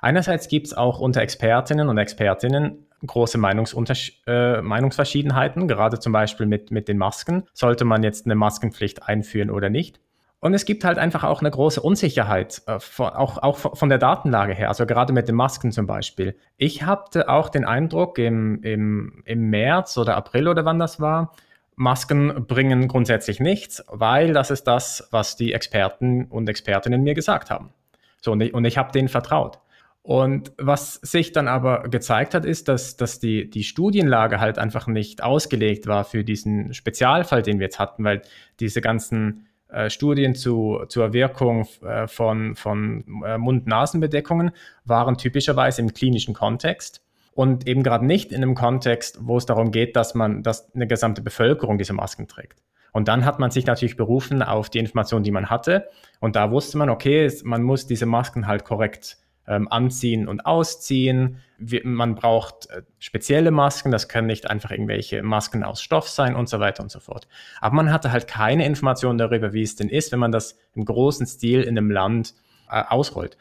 [0.00, 6.70] Einerseits gibt es auch unter Expertinnen und Expertinnen große äh, Meinungsverschiedenheiten, gerade zum Beispiel mit,
[6.70, 7.44] mit den Masken.
[7.52, 10.00] Sollte man jetzt eine Maskenpflicht einführen oder nicht?
[10.42, 14.54] Und es gibt halt einfach auch eine große Unsicherheit, äh, auch, auch von der Datenlage
[14.54, 16.34] her, also gerade mit den Masken zum Beispiel.
[16.56, 21.34] Ich hatte auch den Eindruck im, im, im März oder April oder wann das war,
[21.76, 27.50] Masken bringen grundsätzlich nichts, weil das ist das, was die Experten und Expertinnen mir gesagt
[27.50, 27.72] haben.
[28.20, 29.60] So, und ich, und ich habe denen vertraut.
[30.02, 34.86] Und was sich dann aber gezeigt hat, ist, dass, dass die, die Studienlage halt einfach
[34.86, 38.22] nicht ausgelegt war für diesen Spezialfall, den wir jetzt hatten, weil
[38.60, 44.52] diese ganzen äh, Studien zu, zur Wirkung äh, von, von äh, Mund-Nasen-Bedeckungen
[44.84, 49.70] waren typischerweise im klinischen Kontext und eben gerade nicht in einem Kontext, wo es darum
[49.70, 52.62] geht, dass man, dass eine gesamte Bevölkerung diese Masken trägt.
[52.92, 55.88] Und dann hat man sich natürlich berufen auf die Informationen, die man hatte.
[56.18, 59.18] Und da wusste man, okay, man muss diese Masken halt korrekt
[59.50, 61.38] ähm, anziehen und ausziehen.
[61.58, 66.36] Wir, man braucht äh, spezielle Masken, das können nicht einfach irgendwelche Masken aus Stoff sein
[66.36, 67.26] und so weiter und so fort.
[67.60, 70.84] Aber man hatte halt keine Informationen darüber, wie es denn ist, wenn man das im
[70.84, 72.34] großen Stil in einem Land
[72.70, 73.36] äh, ausrollt.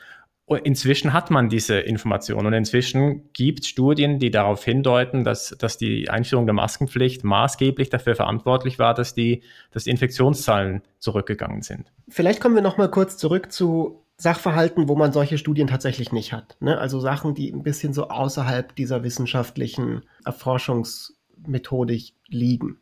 [0.45, 5.55] Und inzwischen hat man diese Informationen und inzwischen gibt es Studien, die darauf hindeuten, dass,
[5.59, 11.61] dass die Einführung der Maskenpflicht maßgeblich dafür verantwortlich war, dass die, dass die Infektionszahlen zurückgegangen
[11.61, 11.91] sind.
[12.07, 16.33] Vielleicht kommen wir noch mal kurz zurück zu Sachverhalten, wo man solche Studien tatsächlich nicht
[16.33, 16.57] hat.
[16.59, 16.77] Ne?
[16.77, 22.79] Also Sachen, die ein bisschen so außerhalb dieser wissenschaftlichen Erforschungsmethodik liegen.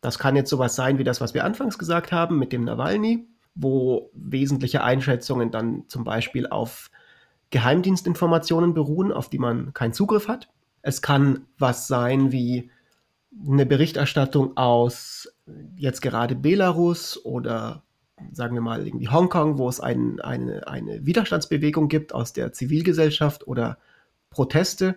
[0.00, 3.28] Das kann jetzt sowas sein wie das, was wir anfangs gesagt haben mit dem Nawalny,
[3.54, 6.90] wo wesentliche Einschätzungen dann zum Beispiel auf
[7.50, 10.48] Geheimdienstinformationen beruhen, auf die man keinen Zugriff hat.
[10.82, 12.70] Es kann was sein wie
[13.48, 15.32] eine Berichterstattung aus
[15.76, 17.84] jetzt gerade Belarus oder
[18.32, 23.46] sagen wir mal, irgendwie Hongkong, wo es ein, eine, eine Widerstandsbewegung gibt aus der Zivilgesellschaft
[23.46, 23.78] oder
[24.30, 24.96] Proteste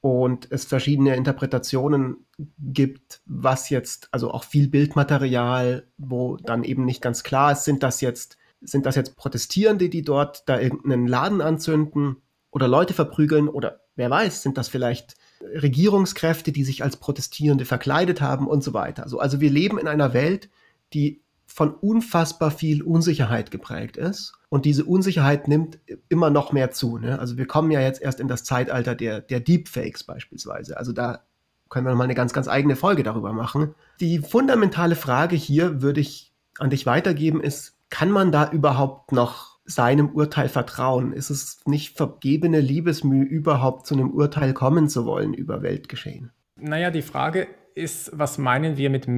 [0.00, 2.26] und es verschiedene Interpretationen
[2.58, 7.82] gibt, was jetzt, also auch viel Bildmaterial, wo dann eben nicht ganz klar ist, sind
[7.82, 12.16] das jetzt, sind das jetzt Protestierende, die dort da irgendeinen Laden anzünden
[12.50, 18.20] oder Leute verprügeln oder wer weiß, sind das vielleicht Regierungskräfte, die sich als Protestierende verkleidet
[18.20, 19.02] haben und so weiter.
[19.02, 20.48] Also, also wir leben in einer Welt,
[20.92, 21.22] die
[21.56, 24.34] von unfassbar viel Unsicherheit geprägt ist.
[24.50, 25.78] Und diese Unsicherheit nimmt
[26.10, 26.98] immer noch mehr zu.
[26.98, 27.18] Ne?
[27.18, 30.76] Also wir kommen ja jetzt erst in das Zeitalter der, der Deepfakes beispielsweise.
[30.76, 31.24] Also da
[31.70, 33.74] können wir noch mal eine ganz, ganz eigene Folge darüber machen.
[34.00, 39.58] Die fundamentale Frage hier würde ich an dich weitergeben ist, kann man da überhaupt noch
[39.64, 41.14] seinem Urteil vertrauen?
[41.14, 46.32] Ist es nicht vergebene Liebesmühe, überhaupt zu einem Urteil kommen zu wollen über Weltgeschehen?
[46.60, 49.08] Naja, die Frage ist, was meinen wir mit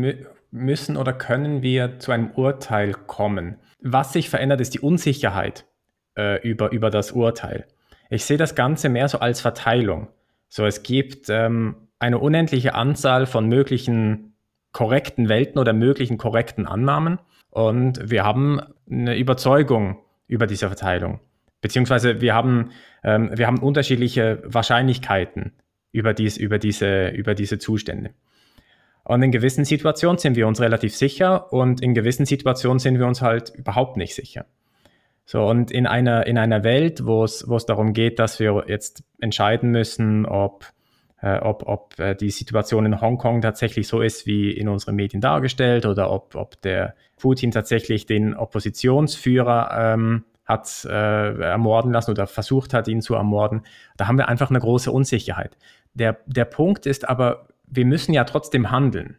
[0.50, 3.56] müssen oder können wir zu einem Urteil kommen?
[3.80, 5.66] Was sich verändert, ist die Unsicherheit
[6.16, 7.66] äh, über, über das Urteil.
[8.10, 10.08] Ich sehe das Ganze mehr so als Verteilung.
[10.48, 14.34] So, es gibt ähm, eine unendliche Anzahl von möglichen
[14.72, 17.18] korrekten Welten oder möglichen korrekten Annahmen
[17.50, 21.20] und wir haben eine Überzeugung über diese Verteilung.
[21.60, 22.70] Beziehungsweise wir haben,
[23.02, 25.52] ähm, wir haben unterschiedliche Wahrscheinlichkeiten
[25.90, 28.10] über, dies, über, diese, über diese Zustände.
[29.08, 33.06] Und in gewissen Situationen sind wir uns relativ sicher und in gewissen Situationen sind wir
[33.06, 34.44] uns halt überhaupt nicht sicher.
[35.24, 39.70] So, und in einer, in einer Welt, wo es, darum geht, dass wir jetzt entscheiden
[39.70, 40.66] müssen, ob,
[41.22, 45.22] äh, ob, ob äh, die Situation in Hongkong tatsächlich so ist, wie in unseren Medien
[45.22, 52.26] dargestellt, oder ob, ob der Putin tatsächlich den Oppositionsführer ähm, hat äh, ermorden lassen oder
[52.26, 53.62] versucht hat, ihn zu ermorden,
[53.96, 55.56] da haben wir einfach eine große Unsicherheit.
[55.94, 59.16] Der, der Punkt ist aber, wir müssen ja trotzdem handeln.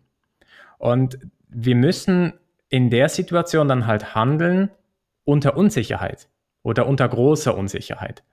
[0.78, 2.34] Und wir müssen
[2.70, 4.70] in der Situation dann halt handeln
[5.24, 6.30] unter Unsicherheit
[6.64, 8.24] oder unter großer Unsicherheit.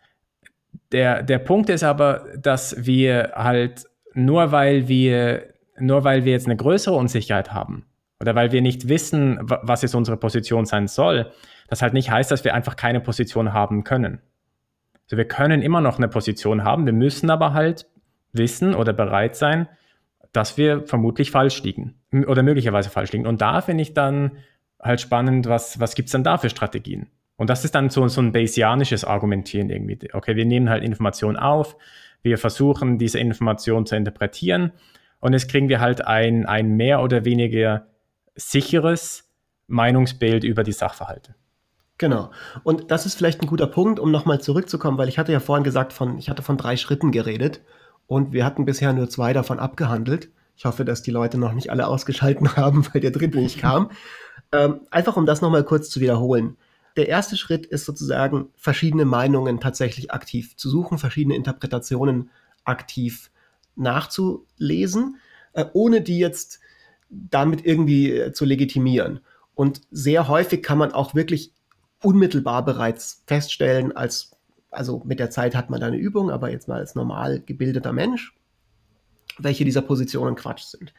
[0.93, 6.47] Der, der Punkt ist aber, dass wir halt nur weil wir, nur weil wir jetzt
[6.47, 7.87] eine größere Unsicherheit haben
[8.21, 11.33] oder weil wir nicht wissen, was jetzt unsere Position sein soll,
[11.69, 14.21] das halt nicht heißt, dass wir einfach keine Position haben können.
[15.05, 17.87] Also wir können immer noch eine Position haben, wir müssen aber halt
[18.33, 19.69] wissen oder bereit sein,
[20.33, 21.95] dass wir vermutlich falsch liegen
[22.27, 23.27] oder möglicherweise falsch liegen.
[23.27, 24.33] Und da finde ich dann
[24.81, 27.09] halt spannend, was, was gibt es dann da für Strategien?
[27.37, 29.99] Und das ist dann so, so ein Bayesianisches Argumentieren irgendwie.
[30.13, 31.77] Okay, wir nehmen halt Informationen auf,
[32.23, 34.73] wir versuchen diese Information zu interpretieren
[35.21, 37.87] und jetzt kriegen wir halt ein, ein mehr oder weniger
[38.35, 39.31] sicheres
[39.67, 41.35] Meinungsbild über die Sachverhalte.
[41.99, 42.31] Genau.
[42.63, 45.65] Und das ist vielleicht ein guter Punkt, um nochmal zurückzukommen, weil ich hatte ja vorhin
[45.65, 47.61] gesagt, von, ich hatte von drei Schritten geredet
[48.07, 50.31] und wir hatten bisher nur zwei davon abgehandelt.
[50.57, 53.91] Ich hoffe, dass die Leute noch nicht alle ausgeschalten haben, weil der dritte nicht kam.
[54.53, 56.57] Ähm, einfach um das nochmal kurz zu wiederholen.
[56.97, 62.31] Der erste Schritt ist sozusagen, verschiedene Meinungen tatsächlich aktiv zu suchen, verschiedene Interpretationen
[62.65, 63.31] aktiv
[63.75, 65.17] nachzulesen,
[65.53, 66.61] äh, ohne die jetzt
[67.11, 69.21] damit irgendwie äh, zu legitimieren.
[69.55, 71.53] Und sehr häufig kann man auch wirklich
[72.03, 74.36] unmittelbar bereits feststellen, als,
[74.71, 77.93] also mit der Zeit hat man da eine Übung, aber jetzt mal als normal gebildeter
[77.93, 78.35] Mensch,
[79.39, 80.93] welche dieser Positionen Quatsch sind.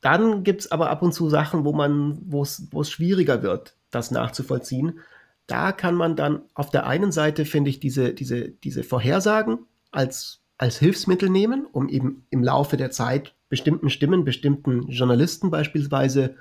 [0.00, 4.10] Dann gibt es aber ab und zu Sachen, wo man, wo es schwieriger wird, das
[4.10, 5.00] nachzuvollziehen.
[5.46, 9.58] Da kann man dann auf der einen Seite, finde ich, diese, diese, diese Vorhersagen
[9.90, 16.36] als, als Hilfsmittel nehmen, um eben im Laufe der Zeit bestimmten Stimmen, bestimmten Journalisten beispielsweise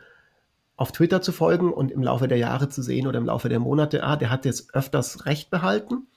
[0.77, 3.59] auf Twitter zu folgen und im Laufe der Jahre zu sehen oder im Laufe der
[3.59, 6.07] Monate, ah, der hat jetzt öfters Recht behalten.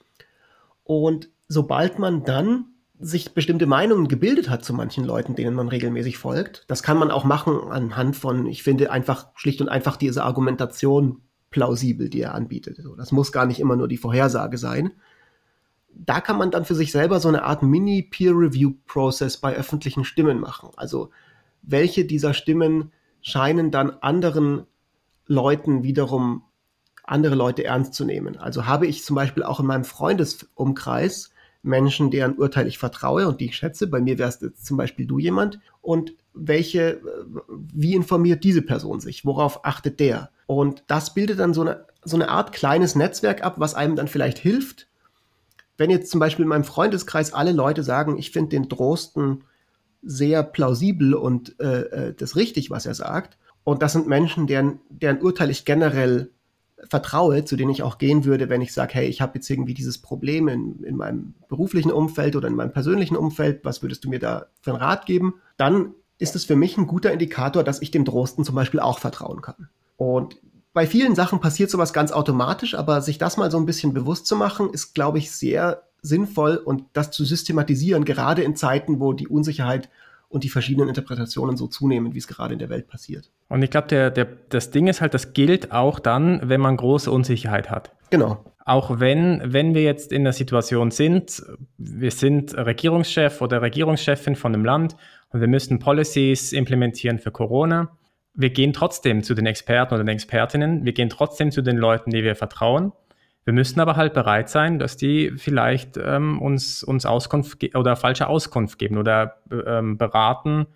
[0.85, 2.67] Und sobald man dann
[2.99, 7.11] sich bestimmte Meinungen gebildet hat zu manchen Leuten, denen man regelmäßig folgt, das kann man
[7.11, 12.35] auch machen anhand von, ich finde einfach schlicht und einfach diese Argumentation plausibel, die er
[12.35, 12.81] anbietet.
[12.97, 14.93] das muss gar nicht immer nur die Vorhersage sein.
[15.95, 20.71] Da kann man dann für sich selber so eine Art Mini-Peer-Review-Prozess bei öffentlichen Stimmen machen.
[20.77, 21.11] Also
[21.61, 24.67] welche dieser Stimmen scheinen dann anderen
[25.27, 26.45] Leuten wiederum
[27.13, 28.37] andere Leute ernst zu nehmen.
[28.37, 31.31] Also habe ich zum Beispiel auch in meinem Freundesumkreis
[31.63, 33.87] Menschen, deren Urteil ich vertraue und die ich schätze.
[33.87, 35.61] Bei mir wärst jetzt zum Beispiel du jemand.
[35.81, 37.01] Und welche,
[37.49, 39.25] wie informiert diese Person sich?
[39.25, 40.31] Worauf achtet der?
[40.47, 44.09] Und das bildet dann so eine, so eine Art kleines Netzwerk ab, was einem dann
[44.09, 44.89] vielleicht hilft.
[45.77, 49.45] Wenn jetzt zum Beispiel in meinem Freundeskreis alle Leute sagen, ich finde den Drosten
[50.03, 53.39] sehr plausibel und äh, äh, das richtig, was er sagt.
[53.63, 56.31] Und das sind Menschen, deren, deren Urteil ich generell
[56.89, 59.75] vertraue, zu denen ich auch gehen würde, wenn ich sage, hey, ich habe jetzt irgendwie
[59.75, 64.09] dieses Problem in, in meinem beruflichen Umfeld oder in meinem persönlichen Umfeld, was würdest du
[64.09, 65.35] mir da für einen Rat geben?
[65.57, 68.99] Dann ist es für mich ein guter Indikator, dass ich dem Drosten zum Beispiel auch
[68.99, 69.69] vertrauen kann.
[69.97, 70.37] Und
[70.73, 74.27] bei vielen Sachen passiert sowas ganz automatisch, aber sich das mal so ein bisschen bewusst
[74.27, 79.13] zu machen, ist, glaube ich, sehr sinnvoll und das zu systematisieren, gerade in Zeiten, wo
[79.13, 79.89] die Unsicherheit
[80.33, 83.31] und die verschiedenen Interpretationen so zunehmen, wie es gerade in der Welt passiert.
[83.49, 84.13] Und ich glaube,
[84.49, 87.93] das Ding ist halt, das gilt auch dann, wenn man große Unsicherheit hat.
[88.11, 88.45] Genau.
[88.65, 91.43] Auch wenn, wenn wir jetzt in der Situation sind,
[91.77, 94.97] wir sind Regierungschef oder Regierungschefin von einem Land
[95.31, 97.97] und wir müssen Policies implementieren für Corona.
[98.35, 102.11] Wir gehen trotzdem zu den Experten oder den Expertinnen, wir gehen trotzdem zu den Leuten,
[102.11, 102.93] die wir vertrauen
[103.45, 108.29] wir müssen aber halt bereit sein, dass die vielleicht ähm, uns, uns Auskunft oder falsche
[108.29, 110.67] Auskunft geben oder ähm, beraten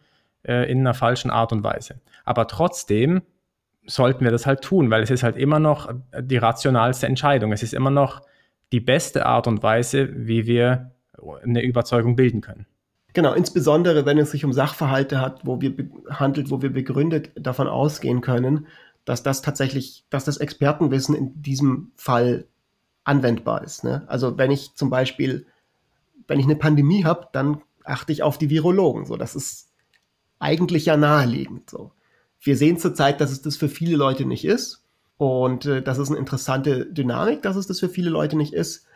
[0.43, 2.01] äh, in einer falschen Art und Weise.
[2.25, 3.23] Aber trotzdem
[3.87, 7.53] sollten wir das halt tun, weil es ist halt immer noch die rationalste Entscheidung.
[7.53, 8.23] Es ist immer noch
[8.73, 10.91] die beste Art und Weise, wie wir
[11.45, 12.67] eine Überzeugung bilden können.
[13.13, 15.73] Genau, insbesondere wenn es sich um Sachverhalte hat, wo wir
[16.11, 18.67] handelt, wo wir begründet davon ausgehen können,
[19.07, 22.45] dass das tatsächlich, dass das Expertenwissen in diesem Fall
[23.07, 23.85] anwendbar ist.
[23.85, 24.05] Ne?
[24.09, 25.47] Also wenn ich zum Beispiel,
[26.27, 29.07] wenn ich eine Pandemie habe, dann achte ich auf die Virologen.
[29.07, 29.71] So, das ist
[30.39, 31.71] eigentlich ja naheliegend.
[31.71, 31.93] So.
[32.41, 34.83] Wir sehen zurzeit, dass es das für viele Leute nicht ist.
[35.19, 38.87] Und äh, das ist eine interessante Dynamik, dass es das für viele Leute nicht ist.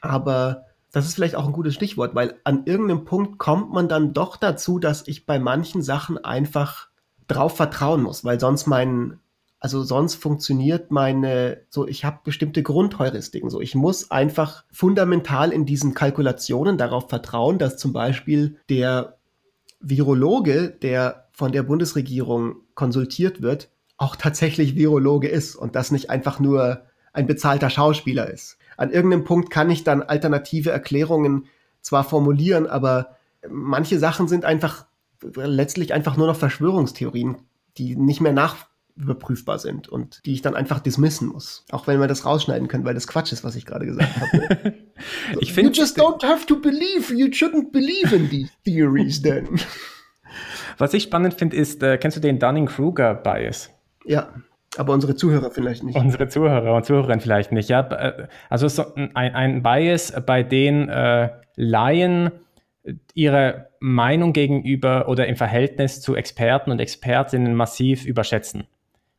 [0.00, 4.14] Aber das ist vielleicht auch ein gutes Stichwort, weil an irgendeinem Punkt kommt man dann
[4.14, 6.88] doch dazu, dass ich bei manchen Sachen einfach
[7.28, 9.20] drauf vertrauen muss, weil sonst mein,
[9.60, 13.50] also sonst funktioniert meine, so ich habe bestimmte Grundheuristiken.
[13.50, 19.18] So ich muss einfach fundamental in diesen Kalkulationen darauf vertrauen, dass zum Beispiel der
[19.80, 26.38] Virologe, der von der Bundesregierung konsultiert wird, auch tatsächlich Virologe ist und das nicht einfach
[26.38, 26.82] nur
[27.12, 28.58] ein bezahlter Schauspieler ist.
[28.76, 31.46] An irgendeinem Punkt kann ich dann alternative Erklärungen
[31.80, 33.16] zwar formulieren, aber
[33.48, 34.86] manche Sachen sind einfach
[35.34, 37.38] letztlich einfach nur noch Verschwörungstheorien,
[37.76, 38.67] die nicht mehr nach
[38.98, 41.64] überprüfbar sind und die ich dann einfach dismissen muss.
[41.70, 44.74] Auch wenn wir das rausschneiden können, weil das Quatsch ist, was ich gerade gesagt habe.
[45.40, 47.14] ich finde, you just don't have to believe.
[47.14, 49.60] You shouldn't believe in these theories then.
[50.78, 53.70] Was ich spannend finde, ist, äh, kennst du den Dunning-Kruger-Bias?
[54.04, 54.32] Ja.
[54.76, 55.96] Aber unsere Zuhörer vielleicht nicht.
[55.96, 57.68] Unsere Zuhörer und Zuhörerinnen vielleicht nicht.
[57.68, 62.30] Ja, äh, also so ein, ein Bias, bei dem äh, Laien
[63.14, 68.66] ihre Meinung gegenüber oder im Verhältnis zu Experten und Expertinnen massiv überschätzen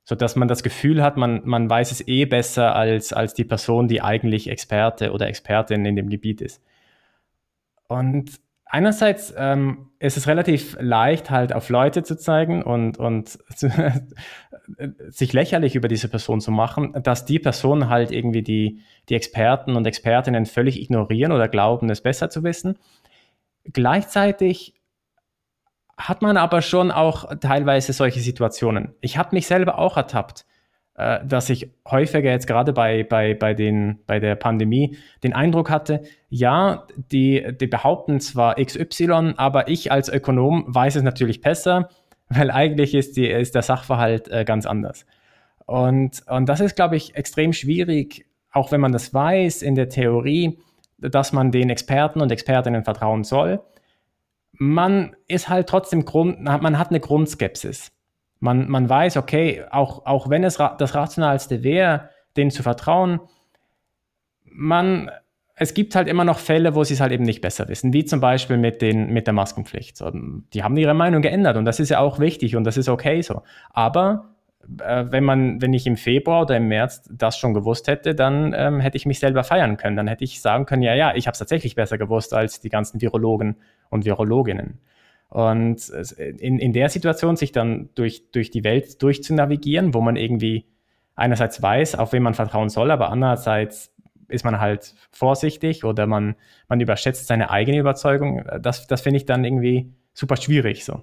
[0.09, 3.43] so dass man das Gefühl hat, man, man weiß es eh besser als, als die
[3.43, 6.63] Person, die eigentlich Experte oder Expertin in dem Gebiet ist.
[7.87, 8.31] Und
[8.65, 13.37] einerseits ähm, ist es relativ leicht, halt auf Leute zu zeigen und, und
[15.09, 19.75] sich lächerlich über diese Person zu machen, dass die Person halt irgendwie die, die Experten
[19.75, 22.79] und Expertinnen völlig ignorieren oder glauben, es besser zu wissen.
[23.63, 24.78] Gleichzeitig
[25.99, 28.95] hat man aber schon auch teilweise solche Situationen.
[29.01, 30.45] Ich habe mich selber auch ertappt,
[30.95, 35.69] äh, dass ich häufiger jetzt gerade bei, bei, bei, den, bei der Pandemie den Eindruck
[35.69, 41.89] hatte, ja, die, die behaupten zwar XY, aber ich als Ökonom weiß es natürlich besser,
[42.29, 45.05] weil eigentlich ist, die, ist der Sachverhalt äh, ganz anders.
[45.65, 49.89] Und, und das ist, glaube ich, extrem schwierig, auch wenn man das weiß in der
[49.89, 50.59] Theorie,
[50.97, 53.61] dass man den Experten und Expertinnen vertrauen soll.
[54.59, 57.91] Man ist halt trotzdem Grund, man hat eine Grundskepsis.
[58.39, 63.19] Man, man weiß, okay, auch, auch wenn es das Rationalste wäre, denen zu vertrauen,
[64.43, 65.09] man,
[65.55, 68.05] es gibt halt immer noch Fälle, wo sie es halt eben nicht besser wissen, wie
[68.05, 70.01] zum Beispiel mit, den, mit der Maskenpflicht.
[70.53, 73.21] Die haben ihre Meinung geändert und das ist ja auch wichtig und das ist okay
[73.21, 73.41] so.
[73.71, 74.35] Aber
[74.81, 78.53] äh, wenn man, wenn ich im Februar oder im März das schon gewusst hätte, dann
[78.55, 79.95] ähm, hätte ich mich selber feiern können.
[79.95, 82.69] Dann hätte ich sagen können, ja, ja, ich habe es tatsächlich besser gewusst als die
[82.69, 83.57] ganzen Virologen
[83.89, 84.79] und Virologinnen.
[85.29, 90.65] Und in, in der Situation sich dann durch, durch die Welt durchzunavigieren, wo man irgendwie
[91.15, 93.93] einerseits weiß, auf wen man vertrauen soll, aber andererseits
[94.27, 96.35] ist man halt vorsichtig oder man,
[96.67, 101.01] man überschätzt seine eigene Überzeugung, das, das finde ich dann irgendwie super schwierig so.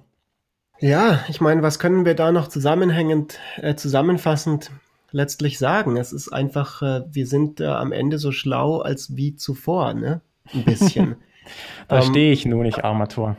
[0.79, 4.71] Ja, ich meine, was können wir da noch zusammenhängend, äh, zusammenfassend
[5.11, 5.97] letztlich sagen?
[5.97, 10.21] Es ist einfach, äh, wir sind äh, am Ende so schlau als wie zuvor, ne?
[10.53, 11.15] Ein bisschen.
[11.87, 13.37] da ähm, stehe ich nun nicht, Armatur.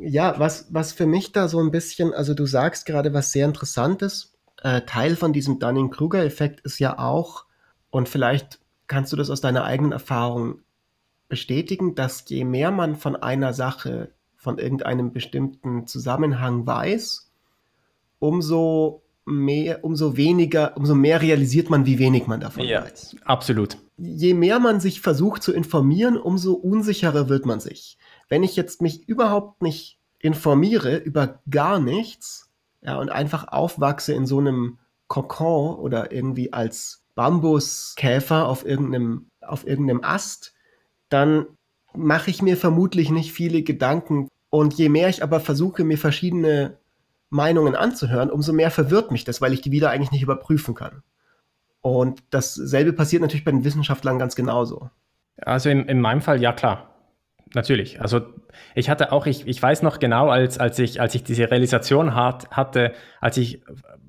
[0.00, 3.46] Ja, was, was für mich da so ein bisschen, also du sagst gerade was sehr
[3.46, 4.34] Interessantes.
[4.62, 7.44] Äh, Teil von diesem Dunning-Kruger-Effekt ist ja auch,
[7.90, 10.60] und vielleicht kannst du das aus deiner eigenen Erfahrung
[11.28, 17.30] bestätigen, dass je mehr man von einer Sache von irgendeinem bestimmten Zusammenhang weiß,
[18.20, 23.16] umso mehr, umso weniger, umso mehr realisiert man, wie wenig man davon ja, weiß.
[23.24, 23.76] Absolut.
[23.98, 27.98] Je mehr man sich versucht zu informieren, umso unsicherer wird man sich.
[28.28, 32.48] Wenn ich jetzt mich überhaupt nicht informiere über gar nichts,
[32.80, 34.78] ja, und einfach aufwachse in so einem
[35.08, 40.54] Kokon oder irgendwie als Bambuskäfer auf irgendeinem, auf irgendeinem Ast,
[41.08, 41.46] dann
[41.94, 44.27] mache ich mir vermutlich nicht viele Gedanken.
[44.50, 46.78] Und je mehr ich aber versuche, mir verschiedene
[47.30, 51.02] Meinungen anzuhören, umso mehr verwirrt mich das, weil ich die wieder eigentlich nicht überprüfen kann.
[51.80, 54.90] Und dasselbe passiert natürlich bei den Wissenschaftlern ganz genauso.
[55.40, 56.94] Also in, in meinem Fall, ja klar.
[57.54, 58.00] Natürlich.
[58.00, 58.20] Also
[58.74, 62.14] ich hatte auch, ich, ich weiß noch genau, als, als, ich, als ich diese Realisation
[62.14, 63.62] hat, hatte, als ich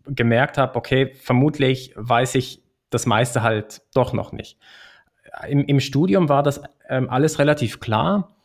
[0.07, 4.57] gemerkt habe, okay, vermutlich weiß ich das meiste halt doch noch nicht
[5.47, 8.35] im, im Studium war das ähm, alles relativ klar.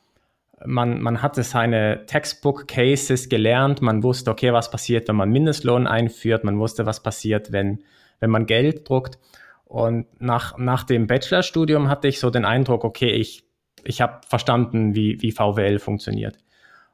[0.64, 6.44] Man, man hatte seine Textbook-Cases gelernt, man wusste, okay, was passiert, wenn man Mindestlohn einführt,
[6.44, 7.82] man wusste, was passiert, wenn,
[8.20, 9.18] wenn man Geld druckt.
[9.64, 13.44] Und nach, nach dem Bachelorstudium hatte ich so den Eindruck, okay, ich,
[13.82, 16.38] ich habe verstanden, wie, wie VWL funktioniert.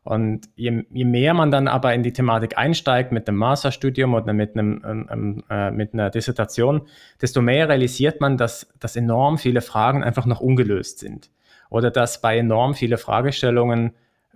[0.03, 4.33] Und je, je, mehr man dann aber in die Thematik einsteigt mit einem Masterstudium oder
[4.33, 6.83] mit, einem, ähm, äh, mit einer Dissertation,
[7.21, 11.31] desto mehr realisiert man, dass, dass enorm viele Fragen einfach noch ungelöst sind.
[11.71, 13.93] Oder dass bei enorm viele Fragestellungen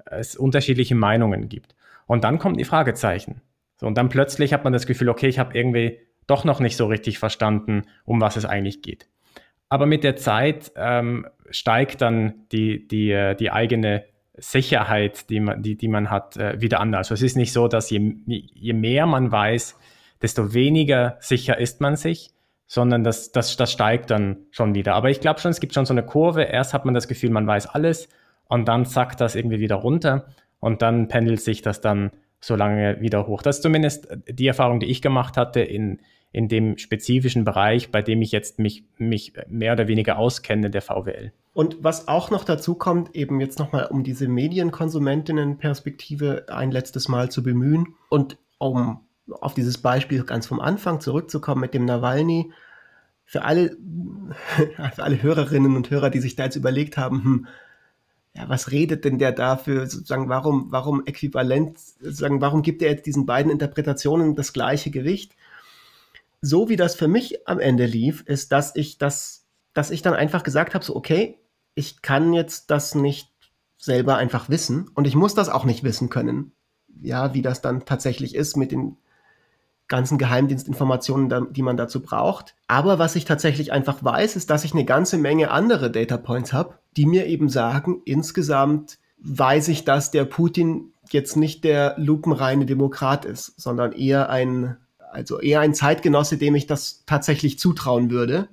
[0.07, 1.75] es unterschiedliche Meinungen gibt.
[2.07, 3.43] Und dann kommen die Fragezeichen.
[3.77, 6.77] So, und dann plötzlich hat man das Gefühl, okay, ich habe irgendwie doch noch nicht
[6.77, 9.09] so richtig verstanden, um was es eigentlich geht.
[9.69, 14.05] Aber mit der Zeit ähm, steigt dann die, die, äh, die eigene
[14.37, 16.95] Sicherheit, die man, die, die man hat, äh, wieder an.
[16.95, 19.77] Also es ist nicht so, dass je, je mehr man weiß,
[20.23, 22.34] desto weniger sicher ist man sich,
[22.67, 24.95] sondern das, das, das steigt dann schon wieder.
[24.95, 26.43] Aber ich glaube schon, es gibt schon so eine Kurve.
[26.43, 28.09] Erst hat man das Gefühl, man weiß alles
[28.49, 30.27] und dann zackt das irgendwie wieder runter
[30.61, 32.11] und dann pendelt sich das dann
[32.41, 33.43] so lange wieder hoch.
[33.43, 36.01] Das ist zumindest die Erfahrung, die ich gemacht hatte in,
[36.33, 40.83] in dem spezifischen Bereich, bei dem ich jetzt mich, mich mehr oder weniger auskenne, der
[40.83, 41.33] VWL.
[41.55, 47.31] Und was auch noch dazu kommt, eben jetzt nochmal, um diese Medienkonsumentinnenperspektive ein letztes Mal
[47.31, 49.01] zu bemühen und um
[49.31, 52.53] auf dieses Beispiel ganz vom Anfang zurückzukommen mit dem Nawalny,
[53.25, 53.77] für alle,
[54.95, 57.47] für alle Hörerinnen und Hörer, die sich da jetzt überlegt haben, hm,
[58.37, 63.07] ja, was redet denn der dafür, sozusagen, warum, warum äquivalent, sozusagen, warum gibt er jetzt
[63.07, 65.37] diesen beiden Interpretationen das gleiche Gewicht?
[66.41, 70.15] So wie das für mich am Ende lief, ist, dass ich das, dass ich dann
[70.15, 71.39] einfach gesagt habe, so, okay,
[71.77, 73.31] ich kann jetzt das nicht
[73.79, 76.53] selber einfach wissen und ich muss das auch nicht wissen können.
[77.01, 78.97] Ja, wie das dann tatsächlich ist mit den
[79.89, 82.55] ganzen Geheimdienstinformationen, die man dazu braucht.
[82.69, 86.53] Aber was ich tatsächlich einfach weiß, ist, dass ich eine ganze Menge andere Data Points
[86.53, 92.67] habe, die mir eben sagen, insgesamt weiß ich, dass der Putin jetzt nicht der lupenreine
[92.67, 94.77] Demokrat ist, sondern eher ein,
[95.13, 98.49] also eher ein Zeitgenosse, dem ich das tatsächlich zutrauen würde.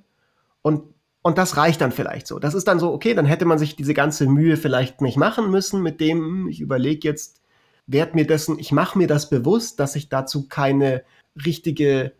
[0.61, 0.83] Und
[1.23, 2.39] und das reicht dann vielleicht so.
[2.39, 5.51] Das ist dann so, okay, dann hätte man sich diese ganze Mühe vielleicht nicht machen
[5.51, 7.41] müssen, mit dem, ich überlege jetzt,
[7.85, 11.03] werd mir dessen, ich mache mir das bewusst, dass ich dazu keine
[11.35, 12.13] richtige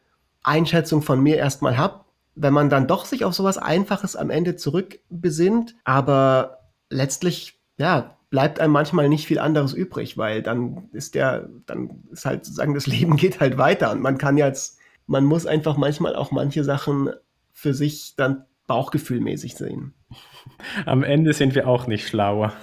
[0.43, 2.05] Einschätzung von mir erstmal habe.
[2.35, 6.59] Wenn man dann doch sich auf sowas Einfaches am Ende zurückbesinnt, aber
[6.89, 12.25] letztlich, ja, bleibt einem manchmal nicht viel anderes übrig, weil dann ist der, dann ist
[12.25, 14.77] halt sozusagen das Leben geht halt weiter und man kann jetzt
[15.11, 17.09] man muss einfach manchmal auch manche Sachen
[17.51, 19.93] für sich dann bauchgefühlmäßig sehen.
[20.85, 22.53] Am Ende sind wir auch nicht schlauer.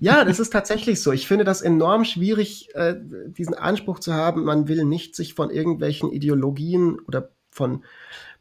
[0.00, 1.12] Ja, das ist tatsächlich so.
[1.12, 2.94] Ich finde das enorm schwierig, äh,
[3.26, 7.84] diesen Anspruch zu haben, man will nicht sich von irgendwelchen Ideologien oder von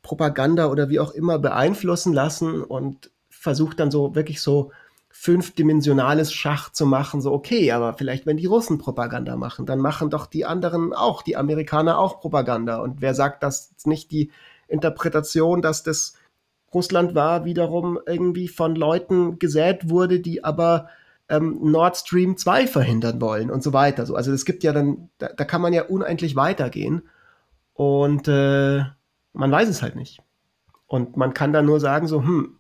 [0.02, 4.72] Propaganda oder wie auch immer beeinflussen lassen und versucht dann so wirklich so
[5.10, 10.12] fünfdimensionales Schach zu machen, so okay, aber vielleicht wenn die Russen Propaganda machen, dann machen
[10.12, 12.78] doch die anderen auch, die Amerikaner auch Propaganda.
[12.78, 14.30] Und wer sagt, dass nicht die
[14.68, 16.14] Interpretation, dass das
[16.74, 20.90] Russland war, wiederum irgendwie von Leuten gesät wurde, die aber
[21.30, 24.06] ähm, Nord Stream 2 verhindern wollen und so weiter.
[24.06, 27.04] So, also es gibt ja dann, da, da kann man ja unendlich weitergehen
[27.74, 28.84] und äh,
[29.34, 30.20] man weiß es halt nicht.
[30.88, 32.58] Und man kann dann nur sagen, so, hm,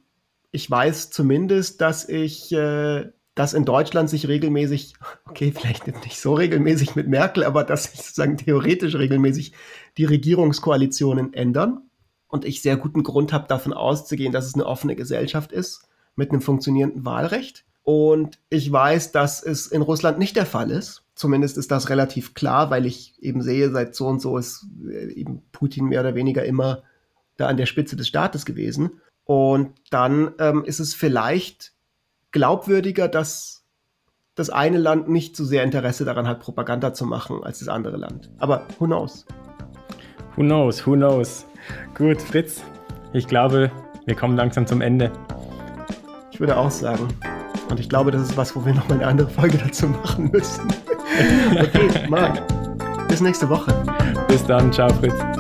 [0.52, 4.96] ich weiß zumindest, dass ich, äh, dass in Deutschland sich regelmäßig,
[5.26, 9.54] okay, vielleicht nicht so regelmäßig mit Merkel, aber dass sich sozusagen theoretisch regelmäßig
[9.98, 11.84] die Regierungskoalitionen ändern.
[12.30, 15.88] Und ich sehr guten Grund habe, davon auszugehen, dass es eine offene Gesellschaft ist
[16.18, 17.64] mit einem funktionierenden Wahlrecht.
[17.88, 21.04] Und ich weiß, dass es in Russland nicht der Fall ist.
[21.16, 25.14] Zumindest ist das relativ klar, weil ich eben sehe, seit so und so ist äh,
[25.14, 26.84] eben Putin mehr oder weniger immer
[27.38, 29.00] da an der Spitze des Staates gewesen.
[29.24, 31.72] Und dann ähm, ist es vielleicht
[32.32, 33.64] glaubwürdiger, dass
[34.36, 37.96] das eine Land nicht so sehr Interesse daran hat, Propaganda zu machen, als das andere
[37.96, 38.30] Land.
[38.38, 39.26] Aber who knows?
[40.36, 41.46] Who knows, who knows.
[41.96, 42.62] Gut, Fritz,
[43.14, 43.72] ich glaube,
[44.06, 45.10] wir kommen langsam zum Ende.
[46.34, 47.08] Ich würde auch sagen.
[47.70, 50.30] Und ich glaube, das ist was, wo wir noch mal eine andere Folge dazu machen
[50.32, 50.68] müssen.
[51.52, 52.42] okay, Marc.
[53.08, 53.74] Bis nächste Woche.
[54.28, 54.72] Bis dann.
[54.72, 55.37] Ciao, Fritz.